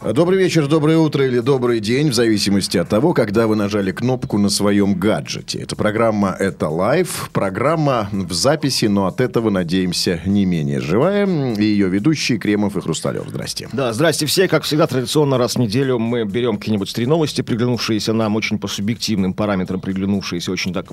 [0.00, 4.38] Добрый вечер, доброе утро или добрый день, в зависимости от того, когда вы нажали кнопку
[4.38, 5.58] на своем гаджете.
[5.58, 11.26] Эта программа «Это live», программа в записи, но от этого, надеемся, не менее живая.
[11.26, 13.24] И ее ведущие Кремов и Хрусталев.
[13.28, 13.68] Здрасте.
[13.72, 14.46] Да, здрасте все.
[14.46, 18.68] Как всегда, традиционно раз в неделю мы берем какие-нибудь три новости, приглянувшиеся нам очень по
[18.68, 20.86] субъективным параметрам, приглянувшиеся очень так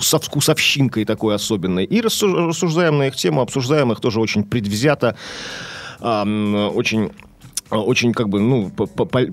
[0.00, 5.16] со вкусовщинкой такой особенной, и рассуж- рассуждаем на их тему, обсуждаем их тоже очень предвзято,
[5.98, 6.22] а,
[6.74, 7.10] очень а,
[7.70, 9.26] очень как бы, ну, по, по- по-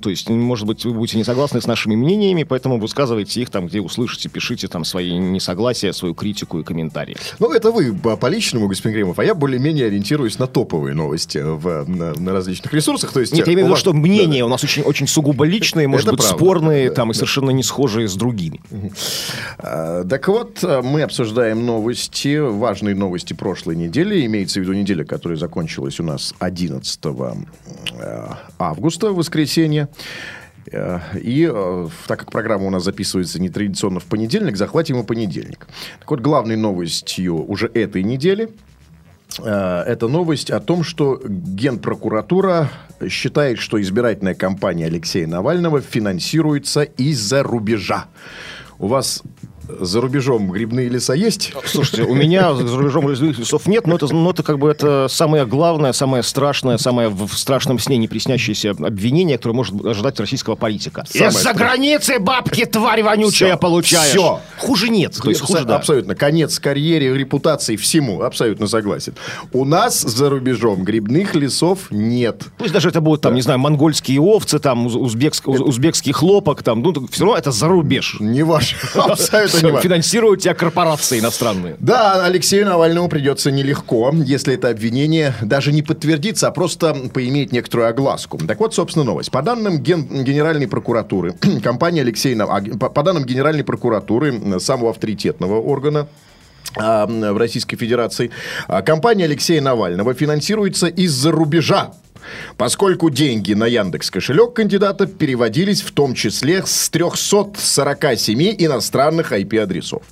[0.00, 3.66] то есть, может быть, вы будете не согласны с нашими мнениями, поэтому высказывайте их там,
[3.66, 7.16] где услышите, пишите там свои несогласия, свою критику и комментарии.
[7.38, 11.38] Ну, это вы по, по личному, господин Кремов, а я более-менее ориентируюсь на топовые новости
[11.38, 13.12] в, на, на различных ресурсах.
[13.12, 15.44] То есть, Нет, я имею в виду, вас- что мнения у нас очень, очень сугубо
[15.44, 16.44] личные, может Это быть, правда.
[16.44, 17.18] спорные, Да, там, и да.
[17.18, 18.60] совершенно не схожие с другими.
[19.58, 24.24] А, Так вот, а, мы обсуждаем новости, важные новости прошлой недели.
[24.26, 27.34] Имеется в виду неделя, которая закончилась у нас 11 э,
[28.58, 29.88] августа, в воскресенье.
[30.70, 35.66] Э, И э, так как программа у нас записывается нетрадиционно в понедельник, захватим и понедельник.
[36.00, 38.50] Так вот, главной новостью уже этой недели
[39.38, 42.70] э, это новость о том, что Генпрокуратура
[43.08, 48.06] считает, что избирательная кампания Алексея Навального финансируется из-за рубежа.
[48.78, 49.22] У вас
[49.68, 51.52] за рубежом грибные леса есть?
[51.64, 55.06] Слушайте, у меня за рубежом лесных лесов нет, но это, но это как бы это
[55.08, 60.54] самое главное, самое страшное, самое в страшном сне не приснящееся обвинение, которое может ожидать российского
[60.56, 61.04] политика.
[61.12, 63.58] Из-за границы бабки, тварь вонючая, Всё.
[63.58, 64.10] получаешь.
[64.10, 64.40] Всё.
[64.58, 65.18] Хуже нет.
[65.22, 65.76] То есть хуже, да.
[65.76, 66.14] Абсолютно.
[66.14, 68.22] Конец карьере, репутации, всему.
[68.22, 69.14] Абсолютно согласен.
[69.52, 72.42] У нас за рубежом грибных лесов нет.
[72.58, 76.62] Пусть даже это будут, там, не знаю, монгольские овцы, там, уз- узбекск- уз- узбекский хлопок,
[76.62, 78.16] там, ну, все равно это за рубеж.
[78.20, 78.76] Не ваш.
[78.94, 79.82] Абсолютно не ваш.
[79.82, 81.76] Финансируют тебя корпорации иностранные.
[81.80, 87.88] Да, Алексею Навальному придется нелегко, если это обвинение даже не подтвердится, а просто поимеет некоторую
[87.88, 88.38] огласку.
[88.38, 89.30] Так вот, собственно, новость.
[89.30, 95.60] По данным ген- Генеральной прокуратуры, компания Алексея Нав- г- по, данным Генеральной прокуратуры, самого авторитетного
[95.60, 96.06] органа,
[96.76, 98.30] а, в Российской Федерации,
[98.68, 101.92] а, компания Алексея Навального финансируется из-за рубежа.
[102.56, 110.02] Поскольку деньги на Яндекс кошелек кандидата переводились в том числе с 347 иностранных IP-адресов.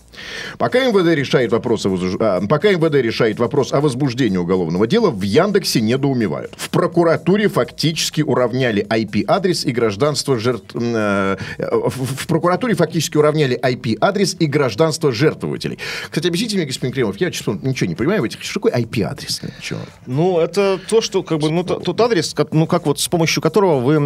[0.58, 5.22] Пока МВД решает вопрос о, а, пока МВД решает вопрос о возбуждении уголовного дела, в
[5.22, 6.52] Яндексе недоумевают.
[6.56, 10.74] В прокуратуре фактически уравняли IP-адрес и гражданство жертв...
[10.74, 15.78] э, В прокуратуре фактически уравняли IP-адрес и гражданство жертвователей.
[16.08, 18.42] Кстати, объясните мне, господин Кремов, я честно ничего не понимаю в этих...
[18.42, 19.40] Что такое IP-адрес?
[20.06, 23.80] Ну, это то, что, как бы, ну, тот адрес, ну, как вот с помощью которого
[23.80, 23.98] вы э,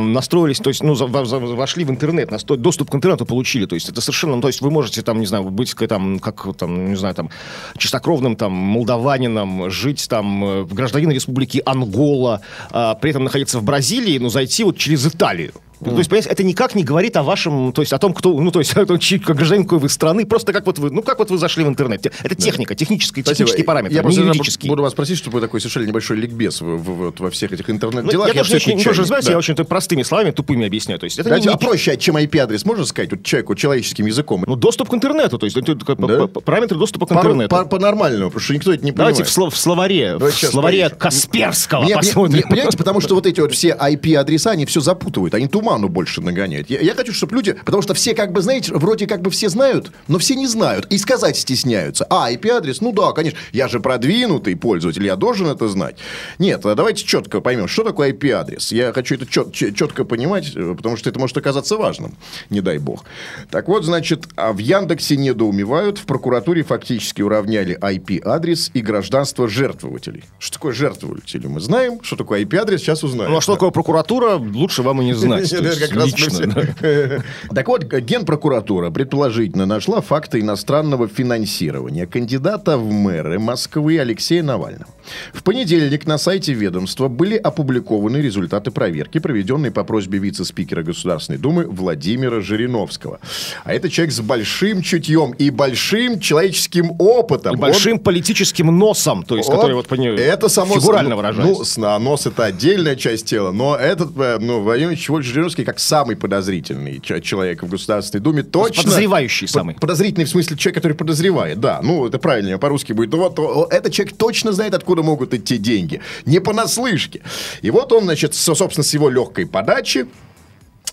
[0.00, 4.00] настроились, то есть, ну, за- вошли в интернет, доступ к интернету получили, то есть, это
[4.00, 7.14] совершенно, ну, то есть, вы можете, там, не знаю, быть, там, как, там, не знаю,
[7.14, 7.30] там,
[7.76, 12.40] чистокровным, там, молдаванином, жить, там, э, в гражданина республики Ангола,
[12.70, 15.52] а, при этом находиться в Бразилии, но зайти вот через Италию.
[15.84, 18.50] То есть, понимаете, это никак не говорит о вашем, то есть о том, кто, ну,
[18.50, 21.02] то есть, о том, чьи- как гражданин какой вы страны, просто как вот вы, ну,
[21.02, 22.06] как вот вы зашли в интернет.
[22.22, 23.36] Это техника, технические, Спасибо.
[23.48, 24.70] технические параметры, Я не просто юридические.
[24.70, 27.74] буду вас просить, чтобы такой совершили небольшой ликбез в- в- вот во всех этих Ну,
[27.74, 28.28] интернет-делах.
[28.34, 29.32] я тоже не, не тоже, знаете, да.
[29.32, 30.98] я очень простыми словами, тупыми объясняю.
[30.98, 34.06] То есть это не- Знаете, не, а проще, чем IP-адрес, можно сказать, вот человеку человеческим
[34.06, 34.44] языком?
[34.46, 36.26] ну, доступ к интернету, то есть это Да?
[36.40, 37.48] параметры доступа к По- интернету.
[37.54, 39.52] по- По-нормальному, потому что никто это не Давайте в, понимает.
[39.52, 40.96] сло- в словаре, Давайте в словаре поищем.
[40.98, 42.32] Касперского Мне- посмотрим.
[42.38, 46.20] мне- понимаете, потому что вот эти вот все IP-адреса, они все запутывают, они туману больше
[46.20, 46.70] нагоняют.
[46.70, 49.48] Я, я хочу, чтобы люди, потому что все как бы, знаете, вроде как бы все
[49.48, 52.06] знают, но все не знают и сказать стесняются.
[52.08, 55.96] А, IP-адрес, ну да, конечно, я же продвинутый пользователь, я должен это знать.
[56.38, 58.70] Нет, а давайте четко поймем, что такое IP-адрес.
[58.72, 62.14] Я хочу это чет- чет- четко понимать, э, потому что это может оказаться важным,
[62.50, 63.04] не дай бог.
[63.50, 70.22] Так вот, значит, а в Яндексе недоумевают, в прокуратуре фактически уравняли IP-адрес и гражданство жертвователей.
[70.38, 71.46] Что такое жертвователи?
[71.48, 73.32] Мы знаем, что такое IP-адрес, сейчас узнаем.
[73.32, 75.55] Ну, а что такое прокуратура, лучше вам и не знать.
[75.58, 77.22] То Это как раз лично.
[77.54, 84.86] Так вот, Генпрокуратура предположительно нашла факты иностранного финансирования кандидата в мэры Москвы Алексея Навального.
[85.32, 91.66] В понедельник на сайте ведомства были опубликованы результаты проверки, проведенной по просьбе вице-спикера Государственной Думы
[91.66, 93.20] Владимира Жириновского.
[93.64, 97.52] А это человек с большим чутьем и большим человеческим опытом.
[97.52, 101.10] И Он- большим политическим носом, то есть, он- который вот по ней это само фигурально
[101.10, 101.58] ну, выражаясь.
[101.58, 105.64] Ну, с- а нос это отдельная часть тела, но этот, э, ну, Владимир Ильич Жириновский,
[105.64, 108.82] как самый подозрительный человек в Государственной Думе, точно...
[108.84, 109.74] Подозревающий Под- самый.
[109.76, 111.80] Подозрительный в смысле человек, который подозревает, да.
[111.82, 113.12] Ну, это правильно, по-русски будет.
[113.12, 116.00] Ну, вот этот человек точно знает, откуда могут идти деньги.
[116.24, 117.20] Не понаслышке.
[117.62, 120.06] И вот он, значит, со- собственно, с его легкой подачи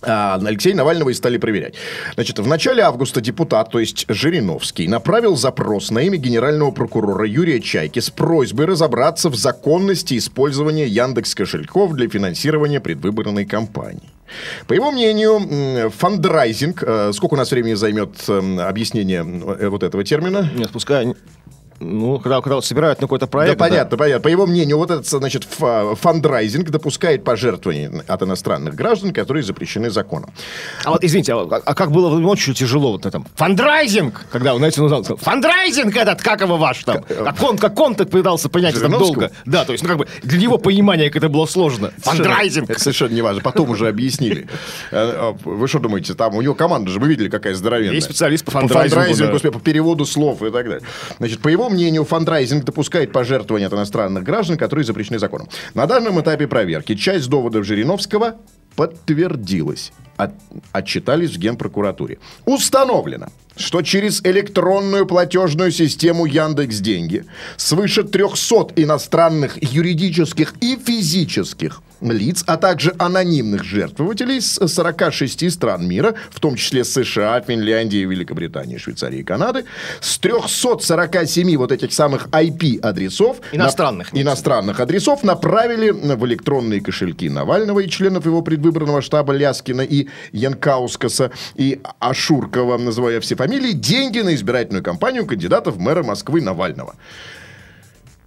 [0.06, 1.76] а, Алексея Навального и стали проверять.
[2.16, 7.62] Значит, в начале августа депутат, то есть Жириновский, направил запрос на имя генерального прокурора Юрия
[7.62, 14.10] Чайки с просьбой разобраться в законности использования Яндекс кошельков для финансирования предвыборной кампании.
[14.68, 20.04] По его мнению, фандрайзинг, э, сколько у нас времени займет м, объяснение э, вот этого
[20.04, 20.50] термина?
[20.56, 21.14] Нет, пускай...
[21.84, 23.58] Ну, когда, когда вот собирают на какой-то проект...
[23.58, 24.22] да, понятно, понятно.
[24.22, 29.90] По его мнению, вот этот, значит, фа- фандрайзинг допускает пожертвования от иностранных граждан, которые запрещены
[29.90, 30.32] законом.
[30.84, 33.28] А вот, извините, а, а как было ночью тяжело вот этом?
[33.36, 34.26] Фандрайзинг!
[34.32, 37.04] Когда, знаете, он сказал, фандрайзинг этот, как его ваш там?
[37.04, 39.32] Как он, как он так пытался понять это долго?
[39.46, 41.92] Да, то есть, ну, как бы, для него понимание, как это было сложно.
[41.98, 42.70] Фандрайзинг!
[42.70, 43.42] Это совершенно не важно.
[43.42, 44.48] Потом уже объяснили.
[44.92, 47.96] Э, э, Вы что думаете, там у него команда же, вы видели, какая здоровенная.
[47.96, 49.52] Есть специалист по По фандрайзингу, да.
[49.52, 50.82] по переводу слов и так далее.
[51.18, 55.50] Значит, по его мнению, фандрайзинг допускает пожертвования от иностранных граждан, которые запрещены законом.
[55.74, 58.38] На данном этапе проверки часть доводов Жириновского
[58.76, 59.92] подтвердилась.
[60.18, 60.34] От-
[60.72, 62.20] отчитались в Генпрокуратуре.
[62.46, 67.26] Установлено, что через электронную платежную систему Яндекс Деньги
[67.58, 76.16] свыше 300 иностранных юридических и физических лиц, а также анонимных жертвователей с 46 стран мира,
[76.32, 79.64] в том числе США, Финляндии, Великобритании, Швейцарии и Канады,
[80.02, 87.80] с 347 вот этих самых IP-адресов, Иностранных, на- иностранных адресов направили в электронные кошельки Навального
[87.80, 94.34] и членов его предвыборного штаба Ляскина и Янкаускаса и Ашуркова, называя все фамилии, деньги на
[94.36, 96.96] избирательную кампанию кандидатов в мэра Москвы Навального.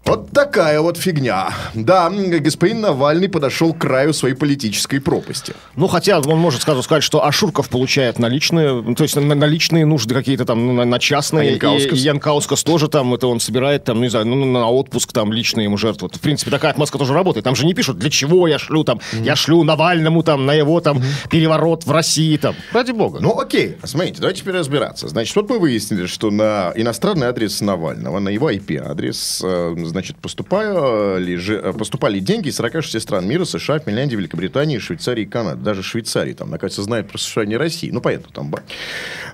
[0.06, 1.50] Вот такая вот фигня.
[1.74, 5.52] Да, господин Навальный подошел к краю своей политической пропасти.
[5.74, 9.84] Ну, хотя он может сразу сказать, что Ашурков получает наличные, ну, то есть на наличные
[9.84, 11.48] нужды какие-то там, ну, на, на частные.
[11.48, 11.98] А Янкаускас?
[11.98, 15.12] И, и Янкаускас тоже там, это он собирает там, ну, не знаю, ну, на отпуск
[15.12, 16.08] там личные ему жертвы.
[16.08, 17.42] В принципе, такая отмазка тоже работает.
[17.42, 20.80] Там же не пишут, для чего я шлю там, я шлю Навальному там, на его
[20.80, 22.54] там переворот в России там.
[22.72, 23.18] Ради бога.
[23.20, 25.08] Ну, окей, смотрите, давайте теперь разбираться.
[25.08, 31.36] Значит, вот мы выяснили, что на иностранный адрес Навального, на его IP-адрес, э, значит, поступали,
[31.36, 35.62] же- э, поступали деньги из 46 стран мира, США, Финляндии, Великобритании, Швейцарии и Канады.
[35.62, 37.90] Даже Швейцарии там, наконец-то, знает про существование России.
[37.90, 38.54] Ну, понятно, там.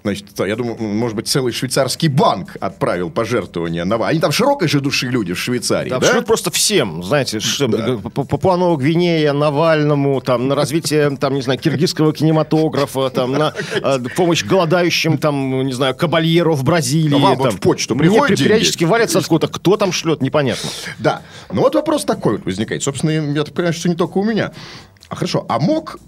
[0.04, 3.96] Значит, я думаю, может быть, целый швейцарский банк отправил пожертвования на...
[4.06, 6.10] Они там широкой же души люди в Швейцарии, Да, да?
[6.10, 11.58] шлют просто всем, знаете, что, П- Папуа Гвинея, Навальному, там, на развитие, там, не знаю,
[11.60, 17.14] киргизского кинематографа, там, на э, помощь голодающим, там, не знаю, кабальеру в Бразилии.
[17.14, 18.48] А вам вот в почту Мне приходят деньги?
[18.48, 19.52] периодически валятся откуда-то.
[19.52, 20.51] Кто там шлет, непонятно.
[20.98, 21.22] Да.
[21.50, 22.82] Ну вот вопрос такой вот возникает.
[22.82, 24.52] Собственно, я так понимаю, что не только у меня.
[25.08, 25.98] А хорошо, а мог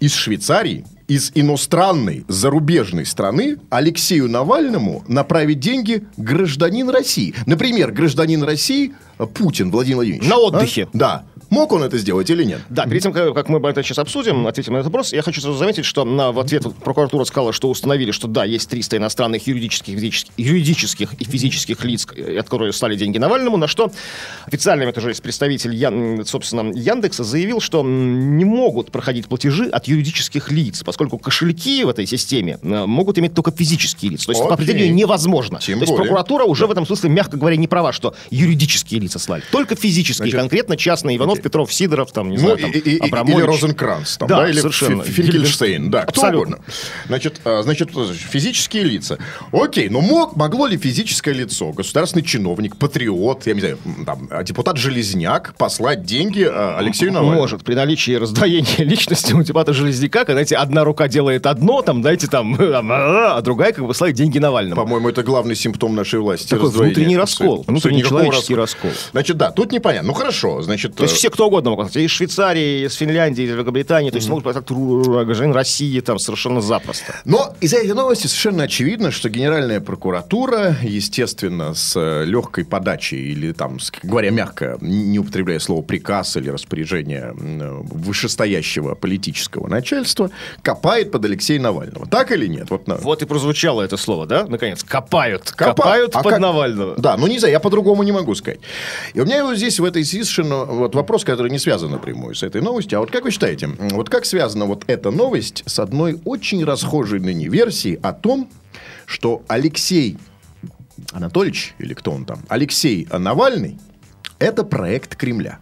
[0.00, 7.34] из Швейцарии, из иностранной, зарубежной страны Алексею Навальному направить деньги гражданин России?
[7.46, 8.94] Например, гражданин России
[9.34, 10.28] Путин Владимир Владимирович.
[10.28, 10.84] На отдыхе.
[10.84, 10.88] А?
[10.92, 11.24] Да.
[11.50, 12.60] Мог он это сделать или нет?
[12.70, 15.58] Да, перед тем, как мы это сейчас обсудим, ответим на этот вопрос, я хочу сразу
[15.58, 19.94] заметить, что на, в ответ прокуратура сказала, что установили, что да, есть 300 иностранных юридических,
[19.94, 23.90] физических, юридических и физических лиц, э, от которых стали деньги Навальному, на что
[24.46, 29.88] официально это же есть представитель, Ян- собственно, Яндекса заявил, что не могут проходить платежи от
[29.88, 34.26] юридических лиц, поскольку кошельки в этой системе э, могут иметь только физические лица.
[34.26, 34.54] То есть по Окей.
[34.64, 35.58] определению невозможно.
[35.58, 36.06] Тем То есть более.
[36.06, 39.42] прокуратура уже в этом смысле, мягко говоря, не права, что юридические лица слали.
[39.50, 41.16] Только физические, Значит, конкретно частные.
[41.16, 43.40] Иванов, Петров, Сидоров, там, не Ну, знаю, там, и- и- или.
[43.42, 45.02] Розенкранц, там, Да, да, или совершенно.
[45.02, 46.56] Фи- Финкельштейн, да, кто Абсолютно.
[46.56, 46.64] угодно.
[47.06, 47.90] Значит, а, значит,
[48.30, 49.18] физические лица.
[49.52, 54.42] Окей, но мог, могло ли физическое лицо, государственный чиновник, патриот, я не знаю, там, а,
[54.42, 57.40] депутат Железняк послать деньги а, Алексею Навальному?
[57.40, 62.02] Может, при наличии раздвоения личности у депутата Железняка, когда, знаете, одна рука делает одно, там,
[62.02, 64.80] знаете, там, а другая как бы слает деньги Навальному.
[64.80, 66.48] По-моему, это главный симптом нашей власти.
[66.48, 68.90] Такой внутренний раскол, внутренний человеческий раскол.
[69.12, 70.08] Значит, да, тут непонятно.
[70.08, 70.94] Ну, хорошо, значит...
[70.96, 71.96] То есть э, все кто угодно могут.
[71.96, 74.10] Из Швейцарии, из Финляндии, из Великобритании.
[74.10, 77.14] То есть могут так гражданин России там совершенно запросто.
[77.24, 83.52] Но из этой новости совершенно очевидно, что Генеральная прокуратура, естественно, с э, легкой подачей или
[83.52, 90.30] там, говоря мягко, не употребляя слово приказ или распоряжение м, вышестоящего политического начальства,
[90.62, 92.06] копает под Алексея Навального.
[92.06, 92.70] Так или нет?
[92.70, 94.46] Вот, на- Вот и прозвучало это слово, да?
[94.46, 95.50] Наконец, копают.
[95.56, 96.94] Копа- Копают а под как- Навального.
[96.98, 98.60] Да, ну не знаю, я по-другому не могу сказать.
[99.14, 102.34] И у меня вот здесь в этой связи совершенно вот вопрос, который не связан напрямую
[102.34, 102.98] с этой новостью.
[102.98, 107.20] А вот как вы считаете, вот как связана вот эта новость с одной очень расхожей
[107.20, 108.50] ныне версией о том,
[109.06, 110.18] что Алексей
[111.12, 113.78] Анатольевич, или кто он там, Алексей Навальный,
[114.38, 115.58] это проект Кремля.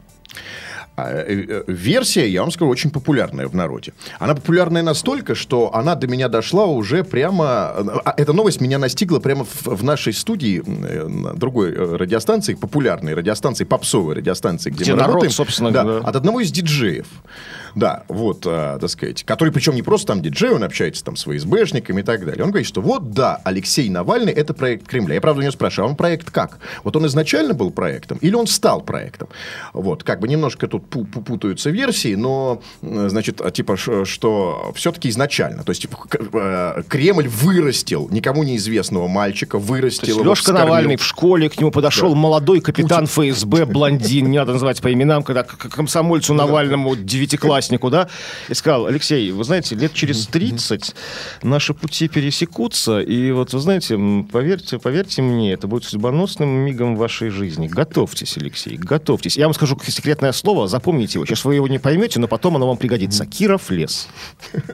[0.98, 3.92] А, э, э, версия, я вам скажу, очень популярная в народе.
[4.18, 7.44] Она популярная настолько, что она до меня дошла уже прямо...
[8.04, 13.14] а, Эта новость меня настигла прямо в, в нашей студии, э, на другой радиостанции, популярной
[13.14, 15.32] радиостанции, попсовой радиостанции, где, Где мы народ, работаем.
[15.32, 15.98] собственно, да, да.
[15.98, 17.06] от одного из диджеев.
[17.78, 21.22] Да, вот, а, так сказать, который, причем не просто там диджей, он общается там с
[21.24, 22.42] ФСБшниками и так далее.
[22.42, 25.14] Он говорит, что вот, да, Алексей Навальный– это проект Кремля.
[25.14, 26.58] Я, правда, у него спрашиваю, а он проект как?
[26.82, 29.28] Вот он изначально был проектом или он стал проектом?
[29.72, 34.72] Вот, как бы немножко тут пу- пу- путаются версии, но, э, значит, а, типа, что
[34.74, 35.62] все-таки изначально.
[35.62, 35.96] То есть, типа,
[36.32, 40.64] э, Кремль вырастил никому неизвестного мальчика, вырастил его, Лешка вскормил.
[40.64, 42.16] Навальный в школе, к нему подошел Да.
[42.16, 46.96] молодой капитан ФСБ, блондин, не надо называть по именам, когда к комсомольцу Навальному,
[47.68, 48.08] девятикласснику, да,
[48.48, 50.94] и сказал, Алексей, вы знаете, лет через 30
[51.42, 53.98] наши пути пересекутся, и вот, вы знаете,
[54.32, 57.68] поверьте, поверьте мне, это будет судьбоносным мигом в вашей жизни.
[57.68, 59.36] Готовьтесь, Алексей, готовьтесь.
[59.36, 61.26] Я вам скажу секретное слово, запомните его.
[61.26, 63.26] Сейчас вы его не поймете, но потом оно вам пригодится.
[63.26, 64.08] Киров лес.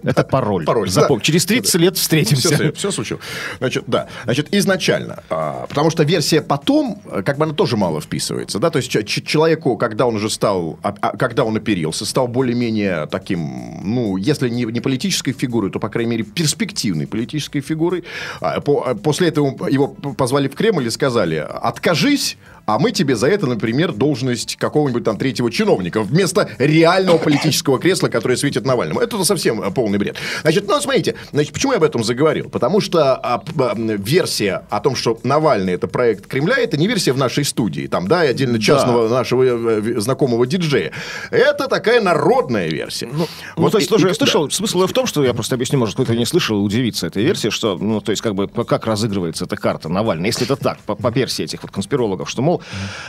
[0.03, 0.65] Это пароль.
[0.65, 1.25] Пароль, Запомните.
[1.25, 1.27] да.
[1.27, 2.55] Через 30 лет встретимся.
[2.55, 3.23] Все, все случилось.
[3.59, 4.09] Значит, да.
[4.25, 5.23] Значит, изначально.
[5.31, 8.59] а, потому что версия потом, а, как бы она тоже мало вписывается.
[8.59, 8.71] Да?
[8.71, 8.91] То есть,
[9.27, 14.49] человеку, когда он уже стал, а- а, когда он оперился, стал более-менее таким, ну, если
[14.49, 18.05] не, не политической фигурой, то, по крайней мере, перспективной политической фигурой.
[18.41, 23.16] А, по- а, после этого его позвали в Кремль и сказали, откажись, а мы тебе
[23.16, 29.00] за это, например, должность какого-нибудь там третьего чиновника вместо реального политического кресла, которое светит Навальному.
[29.00, 30.16] Это совсем э, полный бред.
[30.42, 32.49] Значит, ну, смотрите, значит, почему я об этом заговорил?
[32.49, 37.12] Потому что а, а, версия о том, что Навальный это проект Кремля, это не версия
[37.12, 40.92] в нашей студии, там, да, и отдельно частного нашего э, э, знакомого диджея.
[41.30, 43.09] Это такая народная версия.
[43.12, 45.78] Ну, Вот то есть, тоже и- я слышал, смысл в том, что я просто объясню,
[45.78, 48.87] может, кто-то не слышал, и удивится этой версии, что, ну, то есть, как бы, как
[48.87, 52.54] разыгрывается эта карта Навальный, если это так, по, по версии этих вот конспирологов, что, мол,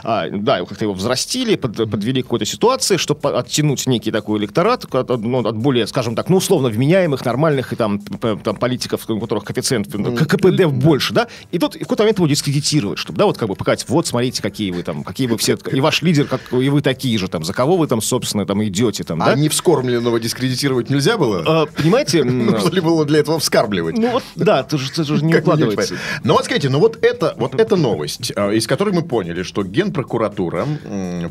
[0.03, 4.85] а, да, как-то его взрастили, под- подвели к какой-то ситуации, чтобы оттянуть некий такой электорат
[4.93, 9.19] от, ну, от более, скажем так, ну, условно, вменяемых, нормальных и там, там политиков, у
[9.19, 13.25] которых коэффициент ну, КПД больше, да, и тут в какой-то момент его дискредитировать, чтобы, да,
[13.25, 16.25] вот как бы показать, вот, смотрите, какие вы там, какие вы все, и ваш лидер,
[16.25, 19.27] как и вы такие же, там, за кого вы там, собственно, там идете, там, да?
[19.27, 21.43] А невскормленного дискредитировать нельзя было?
[21.45, 22.23] А, понимаете,
[22.55, 23.97] Нужно ли было для этого вскармливать?
[23.97, 25.95] ну вот, да, это же, это не укладывается.
[26.23, 29.63] Но вот скажите, ну вот это, вот эта новость, э, из которой мы поняли, что
[29.63, 30.65] Генпрокуратура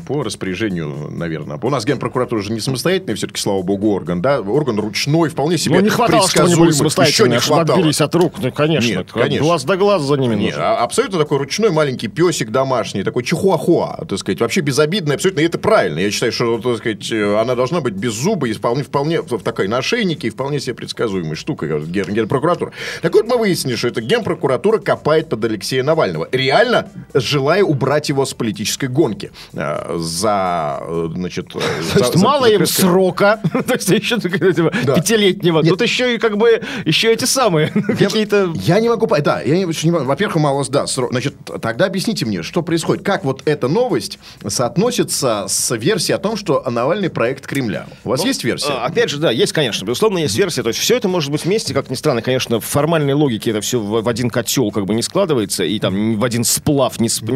[0.07, 4.79] по распоряжению, наверное, у нас Генпрокуратура же не самостоятельный, все-таки, слава богу, орган, да, орган
[4.79, 6.71] ручной, вполне себе Ну, не хватало, что они были.
[7.05, 7.77] Еще не хватало.
[7.79, 9.45] отбились от рук, ну, конечно, Нет, конечно.
[9.45, 10.61] глаз да глаз за ними Не, нужен.
[10.61, 15.45] а- абсолютно такой ручной маленький песик домашний, такой чихуахуа, так сказать, вообще безобидный, абсолютно, и
[15.45, 15.99] это правильно.
[15.99, 19.39] Я считаю, что, так сказать, э, она должна быть без зуба и вполне, вполне в
[19.39, 22.71] такой на ошейнике и вполне себе предсказуемой штукой, как ген, генпрокуратура.
[23.01, 28.25] Так вот, мы выяснили, что эта генпрокуратура копает под Алексея Навального, реально желая убрать его
[28.25, 31.55] с политической гонки э, за, э, значит...
[31.55, 31.59] э,
[32.13, 35.63] за- мало им срока, то есть еще типа, пятилетнего.
[35.63, 38.53] Тут еще и как бы еще эти самые какие-то.
[38.55, 39.07] Я не могу.
[39.07, 40.05] Да, я не, могу.
[40.05, 43.03] Во-первых, мало да, Значит, тогда объясните мне, что происходит.
[43.03, 47.87] Как вот эта новость соотносится с версией о том, что Навальный проект Кремля?
[48.03, 48.71] У вас есть версия?
[48.71, 50.63] А, Опять же, да, есть, конечно, безусловно, есть версия.
[50.63, 53.61] То есть все это может быть вместе, как ни странно, конечно, в формальной логике это
[53.61, 57.31] все в, один котел как бы не складывается и там в один сплав не, сп-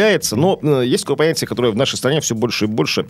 [0.00, 0.36] не сплавляется.
[0.36, 3.06] Но э, есть такое понятие, которое в нашей стране все больше и больше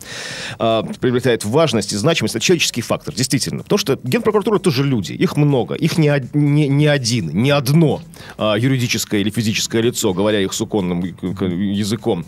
[0.59, 2.35] э, приобретает важность и значимость.
[2.35, 3.63] Это человеческий фактор, действительно.
[3.63, 8.03] Потому что генпрокуратура тоже люди, их много, их не, не, не один, не одно
[8.39, 12.25] э, юридическое или физическое лицо, говоря их суконным э, языком.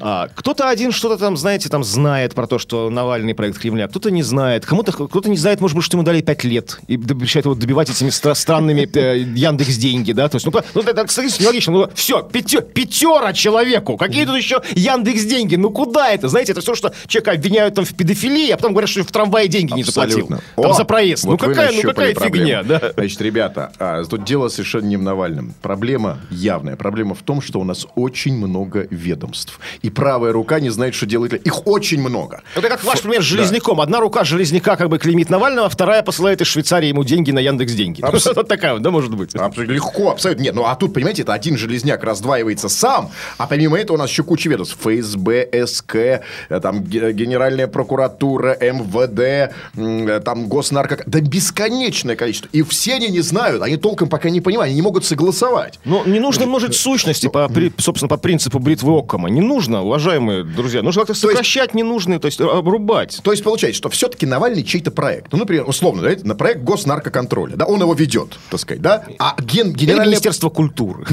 [0.00, 4.10] А, кто-то один что-то там, знаете, там знает про то, что Навальный проект Кремля, кто-то
[4.10, 7.46] не знает, кому-то кто-то не знает, может быть, что ему дали 5 лет и обещают
[7.46, 11.42] его добивать этими стра- странными э, Яндекс деньги, да, то есть, ну, ну это, кстати,
[11.42, 16.52] нелогично, ну, все, пятё, пятера человеку, какие тут еще Яндекс деньги, ну куда это, знаете,
[16.52, 19.72] это все, что человека обвиняют там в педофилии, а потом говорят, что в трамвае деньги
[19.72, 20.40] не заплатил, Абсолютно.
[20.56, 22.92] там О, за проезд, вот ну какая, ну какая фигня, да.
[22.96, 25.54] Значит, ребята, а, тут дело совершенно не в Навальном.
[25.62, 26.76] Проблема явная.
[26.76, 29.58] Проблема в том, что у нас очень много ведомств.
[29.82, 31.32] И правая рука не знает, что делать.
[31.44, 32.42] Их очень много.
[32.54, 33.36] Это как ваш пример с да.
[33.36, 33.80] Железняком.
[33.80, 37.72] Одна рука Железняка как бы клеймит Навального, вторая посылает из Швейцарии ему деньги на Яндекс
[37.74, 38.00] деньги.
[38.02, 39.34] Абсо- Вот такая да, может быть.
[39.34, 40.42] Абсолютно легко, абсолютно.
[40.42, 44.10] Нет, ну а тут, понимаете, это один железняк раздваивается сам, а помимо этого у нас
[44.10, 44.76] еще куча ведомств.
[44.80, 46.20] ФСБ, СК, э,
[46.62, 51.02] там ге- Генеральная прокуратура, МВД, э, там Госнарко...
[51.06, 52.48] Да бесконечное количество.
[52.52, 55.78] И все они не знают, они толком пока не понимают, они не могут согласовать.
[55.84, 59.28] Ну, не нужно множить сущности, по, при- собственно, по принципу бритвы Оккома.
[59.30, 59.77] Не нужно.
[59.78, 60.82] Нужно, уважаемые друзья.
[60.82, 63.20] Нужно как-то сокращать ненужные, то есть обрубать.
[63.22, 65.32] То есть получается, что все-таки Навальный чей-то проект.
[65.32, 67.56] Ну, например, условно, да, на проект госнаркоконтроля.
[67.56, 69.04] Да, он его ведет, так сказать, да?
[69.18, 70.06] А ген, Или генеральное...
[70.08, 71.04] Министерство культуры.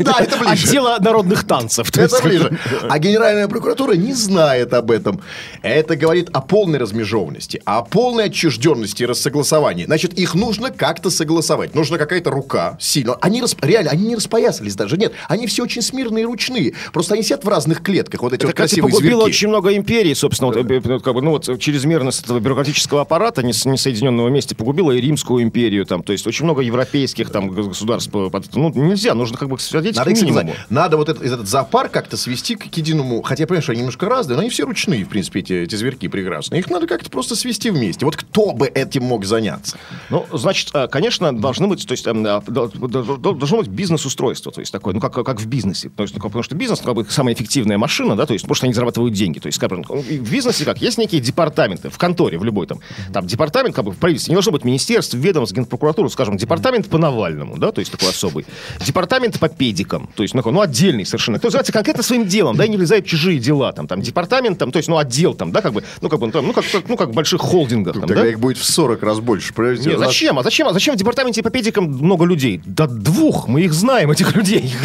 [0.00, 0.52] Да, это ближе.
[0.68, 1.90] Отдела народных танцев.
[1.90, 2.58] то Это есть- ближе.
[2.88, 5.20] А Генеральная прокуратура не знает об этом.
[5.62, 9.84] Это говорит о полной размежованности, о полной отчужденности и рассогласовании.
[9.84, 11.74] Значит, их нужно как-то согласовать.
[11.74, 13.14] Нужна какая-то рука сильно.
[13.20, 14.96] Они реально, они не распоясались даже.
[14.96, 16.74] Нет, они все очень смирные и ручные.
[16.92, 18.03] Просто они сидят в разных клетках.
[18.18, 19.30] Вот эти Это, вот кстати, красивые погубило зверьки.
[19.36, 23.42] очень много империй, собственно, вот, э, э, как бы, ну вот чрезмерность этого бюрократического аппарата
[23.42, 28.10] несоединенного вместе погубила и Римскую империю, там, то есть очень много европейских там гос- государств,
[28.10, 30.54] под- ну нельзя, нужно как бы сводить Надо, к минимуму.
[30.70, 33.22] Надо вот этот, этот зоопарк как-то свести к единому.
[33.22, 35.74] Хотя я понимаю, что они немножко разные, но они все ручные, в принципе, эти, эти
[35.74, 36.60] зверьки прекрасные.
[36.60, 38.04] Их надо как-то просто свести вместе.
[38.04, 39.76] Вот кто бы этим мог заняться?
[40.10, 43.68] Ну, значит, э, конечно, должны быть, то есть, эм, э, до- до- до- должно быть
[43.68, 45.88] бизнес-устройство, то есть такое, ну, как, как в бизнесе.
[45.90, 48.54] То есть, ну, потому что бизнес, как бы, самая эффективная машина, да, то есть, потому
[48.56, 49.38] что они зарабатывают деньги.
[49.38, 50.80] То есть, скажем, и в бизнесе как?
[50.80, 52.80] Есть некие департаменты, в конторе, в любой там,
[53.12, 56.98] там, департамент, как бы, в правительстве, не должно быть министерств, ведомств, генпрокуратуры, скажем, департамент по
[56.98, 58.46] Навальному, да, то есть, такой особый.
[58.84, 61.38] Департамент по педикам, то есть, ну, ну, отдельный совершенно.
[61.38, 64.58] Кто занимается конкретно своим делом, да, и не влезает в чужие дела, там, там, департамент,
[64.58, 66.64] там, то есть, ну, отдел, там, да, как бы, ну, как бы, ну, ну, как,
[66.88, 68.28] ну, как в больших холдингах, там, Тогда да?
[68.28, 69.54] их будет в 40 раз больше.
[69.54, 69.88] Понимаете?
[69.88, 70.38] Не, Раз- зачем?
[70.38, 70.68] А зачем?
[70.68, 72.60] А зачем в департаменте по педикам много людей?
[72.64, 74.72] Да двух, мы их знаем, этих людей.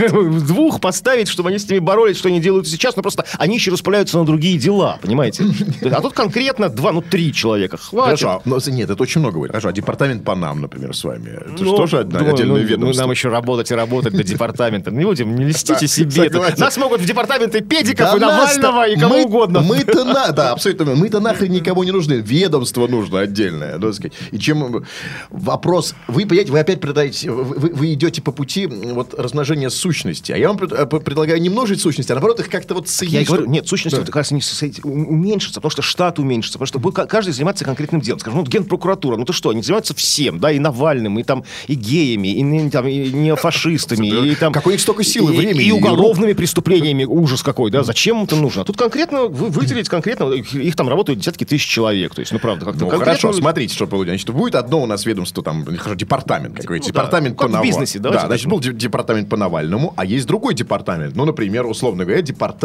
[0.48, 3.72] Двух поставить, чтобы они с ними боролись, что они делают сейчас, но просто они еще
[3.72, 5.46] распыляются на другие дела, понимаете?
[5.90, 7.78] А тут конкретно два, ну три человека.
[7.78, 8.20] Хватит.
[8.20, 9.52] Хорошо, но, нет, это очень много говорит.
[9.54, 11.30] Хорошо, а департамент по нам, например, с вами.
[11.30, 13.02] Это же Ну, тоже одна- думаю, отдельное ну, ведомство.
[13.02, 14.92] Ну, нам еще работать и работать до департамента.
[14.92, 16.30] Не будем, не льстите себе.
[16.58, 19.62] Нас могут в департаменты педиков и Навального, и кого угодно.
[19.62, 20.96] Мы-то на, да, абсолютно.
[20.96, 22.14] Мы-то нахрен никому не нужны.
[22.16, 23.80] Ведомство нужно отдельное.
[23.80, 24.14] так сказать.
[24.32, 24.84] И чем
[25.30, 30.32] вопрос, вы понимаете, вы опять предаете, вы, вы- идете по пути вот размножения сущности.
[30.32, 32.96] А я вам э, предлагаю не множить сущности, а наоборот их как-то вот Я и
[32.96, 33.28] соединить.
[33.28, 34.02] говорю, нет, сущность Да.
[34.02, 34.42] вот как раз не
[34.84, 38.20] уменьшится, потому что штат уменьшится, потому что будет каждый заниматься конкретным делом.
[38.20, 41.44] Скажем, ну, вот генпрокуратура, ну ты что, они занимаются всем, да, и Навальным, и там,
[41.68, 44.54] и геями, и, там, и неофашистами, и там...
[44.54, 48.62] Какой у них столько силы, времени, И уголовными преступлениями, ужас какой, да, зачем это нужно?
[48.62, 52.40] А тут конкретно вы выделить конкретно, их, там работают десятки тысяч человек, то есть, ну,
[52.40, 54.00] правда, как-то Ну, хорошо, смотрите, что получится.
[54.14, 56.84] Значит, будет одно у нас ведомство, там, хорошо, департамент какой-то.
[56.86, 60.26] Ну департамент по в Нава- бизнесе, Да, значит, был де- департамент по Навальному, а есть
[60.26, 61.16] другой департамент.
[61.16, 62.60] Ну, например, условно говоря, департамент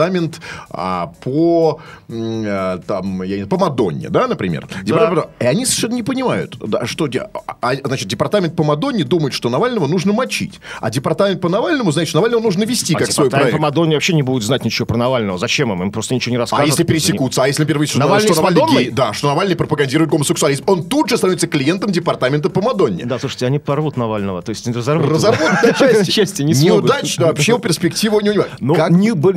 [0.71, 4.67] а, по, а, там, я не- по Мадонне, да, например.
[4.83, 7.09] Департамент- И они совершенно не понимают, да, что...
[7.47, 10.61] а, а, значит, департамент по Мадонне думает, что Навального нужно мочить.
[10.81, 13.57] А департамент по Навальному, значит, Навального нужно вести А как свой департамент проект.
[13.59, 15.39] по Мадонне вообще не будет знать ничего про Навального.
[15.39, 15.83] Зачем им?
[15.83, 16.67] Им просто ничего не А расскажут.
[16.69, 20.65] если пересекутся, а если, например, что, Навальный что Навальный гей, да, что Навальный пропагандирует гомосексуализм,
[20.67, 23.05] он тут же становится клиентом департамента по Мадонне.
[23.05, 25.11] Да, слушайте, они порвут Навального, то есть разорвут.
[25.11, 26.11] Разорвут на части.
[26.11, 26.53] Части не.
[26.55, 28.53] Неудачно, вообще перспективу не унимает.
[28.61, 29.33] Ну, Как не, б-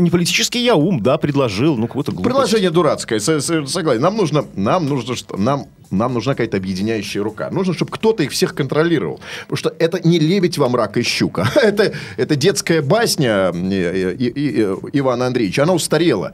[0.58, 2.36] политический я ум, да, предложил, ну, глупость.
[2.36, 4.02] Предложение дурацкое, согласен.
[4.02, 7.50] Нам нужно, нам нужно, что, нам, нам нужна какая-то объединяющая рука.
[7.52, 9.20] Нужно, чтобы кто-то их всех контролировал.
[9.42, 11.48] Потому что это не лебедь вам рак и щука.
[11.56, 15.64] Это, это детская басня и- и- и- Ивана Андреевича.
[15.64, 16.34] Она устарела.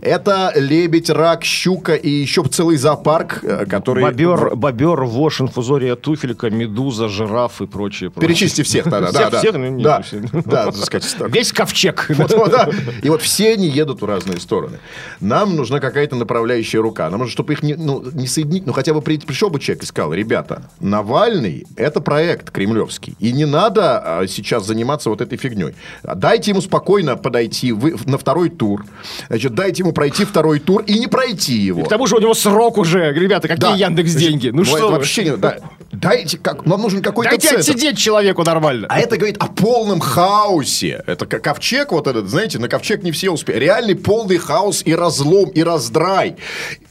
[0.00, 4.02] Это лебедь, рак, щука и еще целый зоопарк, э, который...
[4.04, 8.10] Бобер, бобер, вошь, инфузория туфелька, медуза, жираф и прочее.
[8.10, 9.12] Перечисти всех тогда.
[9.12, 9.38] Да, да.
[9.38, 9.54] всех?
[9.54, 11.16] Ну, да, да, сказать.
[11.28, 12.10] Весь ковчег.
[13.02, 14.78] И вот все они едут в разные стороны.
[15.20, 17.10] Нам нужна какая-то направляющая рука.
[17.10, 18.66] Нам нужно, чтобы их не, ну, не соединить.
[18.66, 23.14] Ну, хотя бы при- пришел бы человек и сказал, ребята, Навальный– это проект кремлевский.
[23.18, 25.74] И не надо а, сейчас заниматься вот этой фигней.
[26.02, 28.84] Дайте ему спокойно подойти вы- на второй тур.
[29.28, 31.82] Значит, дайте ему пройти второй тур и не пройти его.
[31.84, 33.76] К тому же у него срок уже, ребята, какие Да.
[33.76, 34.48] Яндекс деньги.
[34.48, 34.92] Ну Ну, что это вы?
[34.92, 35.36] вообще не...
[35.36, 35.58] да.
[35.92, 37.60] Дайте, как, нам нужен какой-то Дайте центр.
[37.60, 38.86] отсидеть человеку нормально.
[38.90, 41.02] А это говорит о полном хаосе.
[41.06, 43.62] Это как ковчег вот этот, знаете, на ковчег не все успеют.
[43.62, 46.36] Реальный полный хаос и разлом, и раздрай.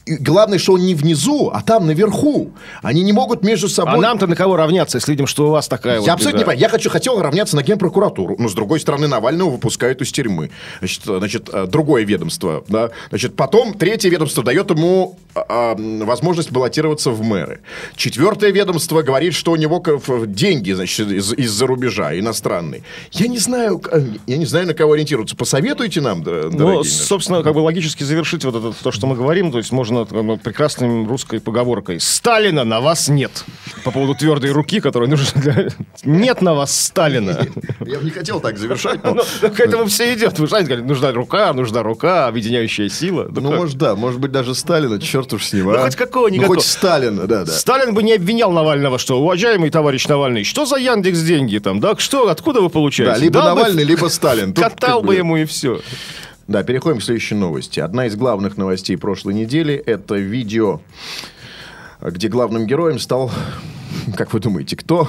[0.06, 2.52] И главное, что он не внизу, а там наверху.
[2.82, 3.96] Они не могут между собой...
[3.96, 6.44] А нам-то на кого равняться, если видим, что у вас такая вот Я абсолютно не
[6.44, 6.60] понимаю.
[6.60, 8.36] Я хочу, хотел равняться на генпрокуратуру.
[8.38, 10.50] Но, с другой стороны, Навального выпускают из тюрьмы.
[10.80, 12.66] Значит, э, значит э, другое ведомство.
[12.68, 12.90] Да?
[13.10, 17.62] Значит, потом третье ведомство дает ему а, а, возможность баллотироваться в мэры.
[17.96, 19.82] Четвертое ведомство говорит, что у него
[20.26, 22.84] деньги значит, из- из-за рубежа, иностранные.
[23.12, 23.82] Я не знаю,
[24.28, 25.36] я не знаю, на кого ориентироваться.
[25.36, 26.84] Посоветуйте нам, Ну, дорогие.
[26.84, 30.26] собственно, как бы логически завершить вот это то, что мы говорим, то есть можно как
[30.26, 33.44] бы, прекрасной русской поговоркой «Сталина на вас нет».
[33.84, 35.68] По поводу твердой руки, которая нужна для...
[36.04, 37.46] Нет на вас Сталина.
[37.86, 39.18] Я бы не хотел так завершать, но...
[39.42, 40.40] Ну, к этому все идет.
[40.40, 43.28] Вы знаете, говорят, нужна рука, нужна рука, объединяющая сила.
[43.30, 43.60] Да Ну, как?
[43.60, 45.84] может, да, может быть, даже Сталина, черт уж с ним, Ну, а?
[45.86, 46.54] хоть какого-никакого.
[46.56, 47.52] Ну, хоть Сталина, да, да.
[47.52, 51.96] Сталин бы не обвинял Навального, что, уважаемый товарищ Навальный, что за Яндекс деньги там, да,
[51.98, 53.14] что, откуда вы получаете?
[53.14, 54.54] Да, либо Дал бы- Навальный, либо Сталин.
[54.54, 55.82] Тут Катал бы ему и все.
[56.48, 57.80] Да, переходим к следующей новости.
[57.80, 60.82] Одна из главных новостей прошлой недели– это видео,
[62.02, 63.32] где главным героем стал,
[64.18, 65.08] как вы думаете, кто?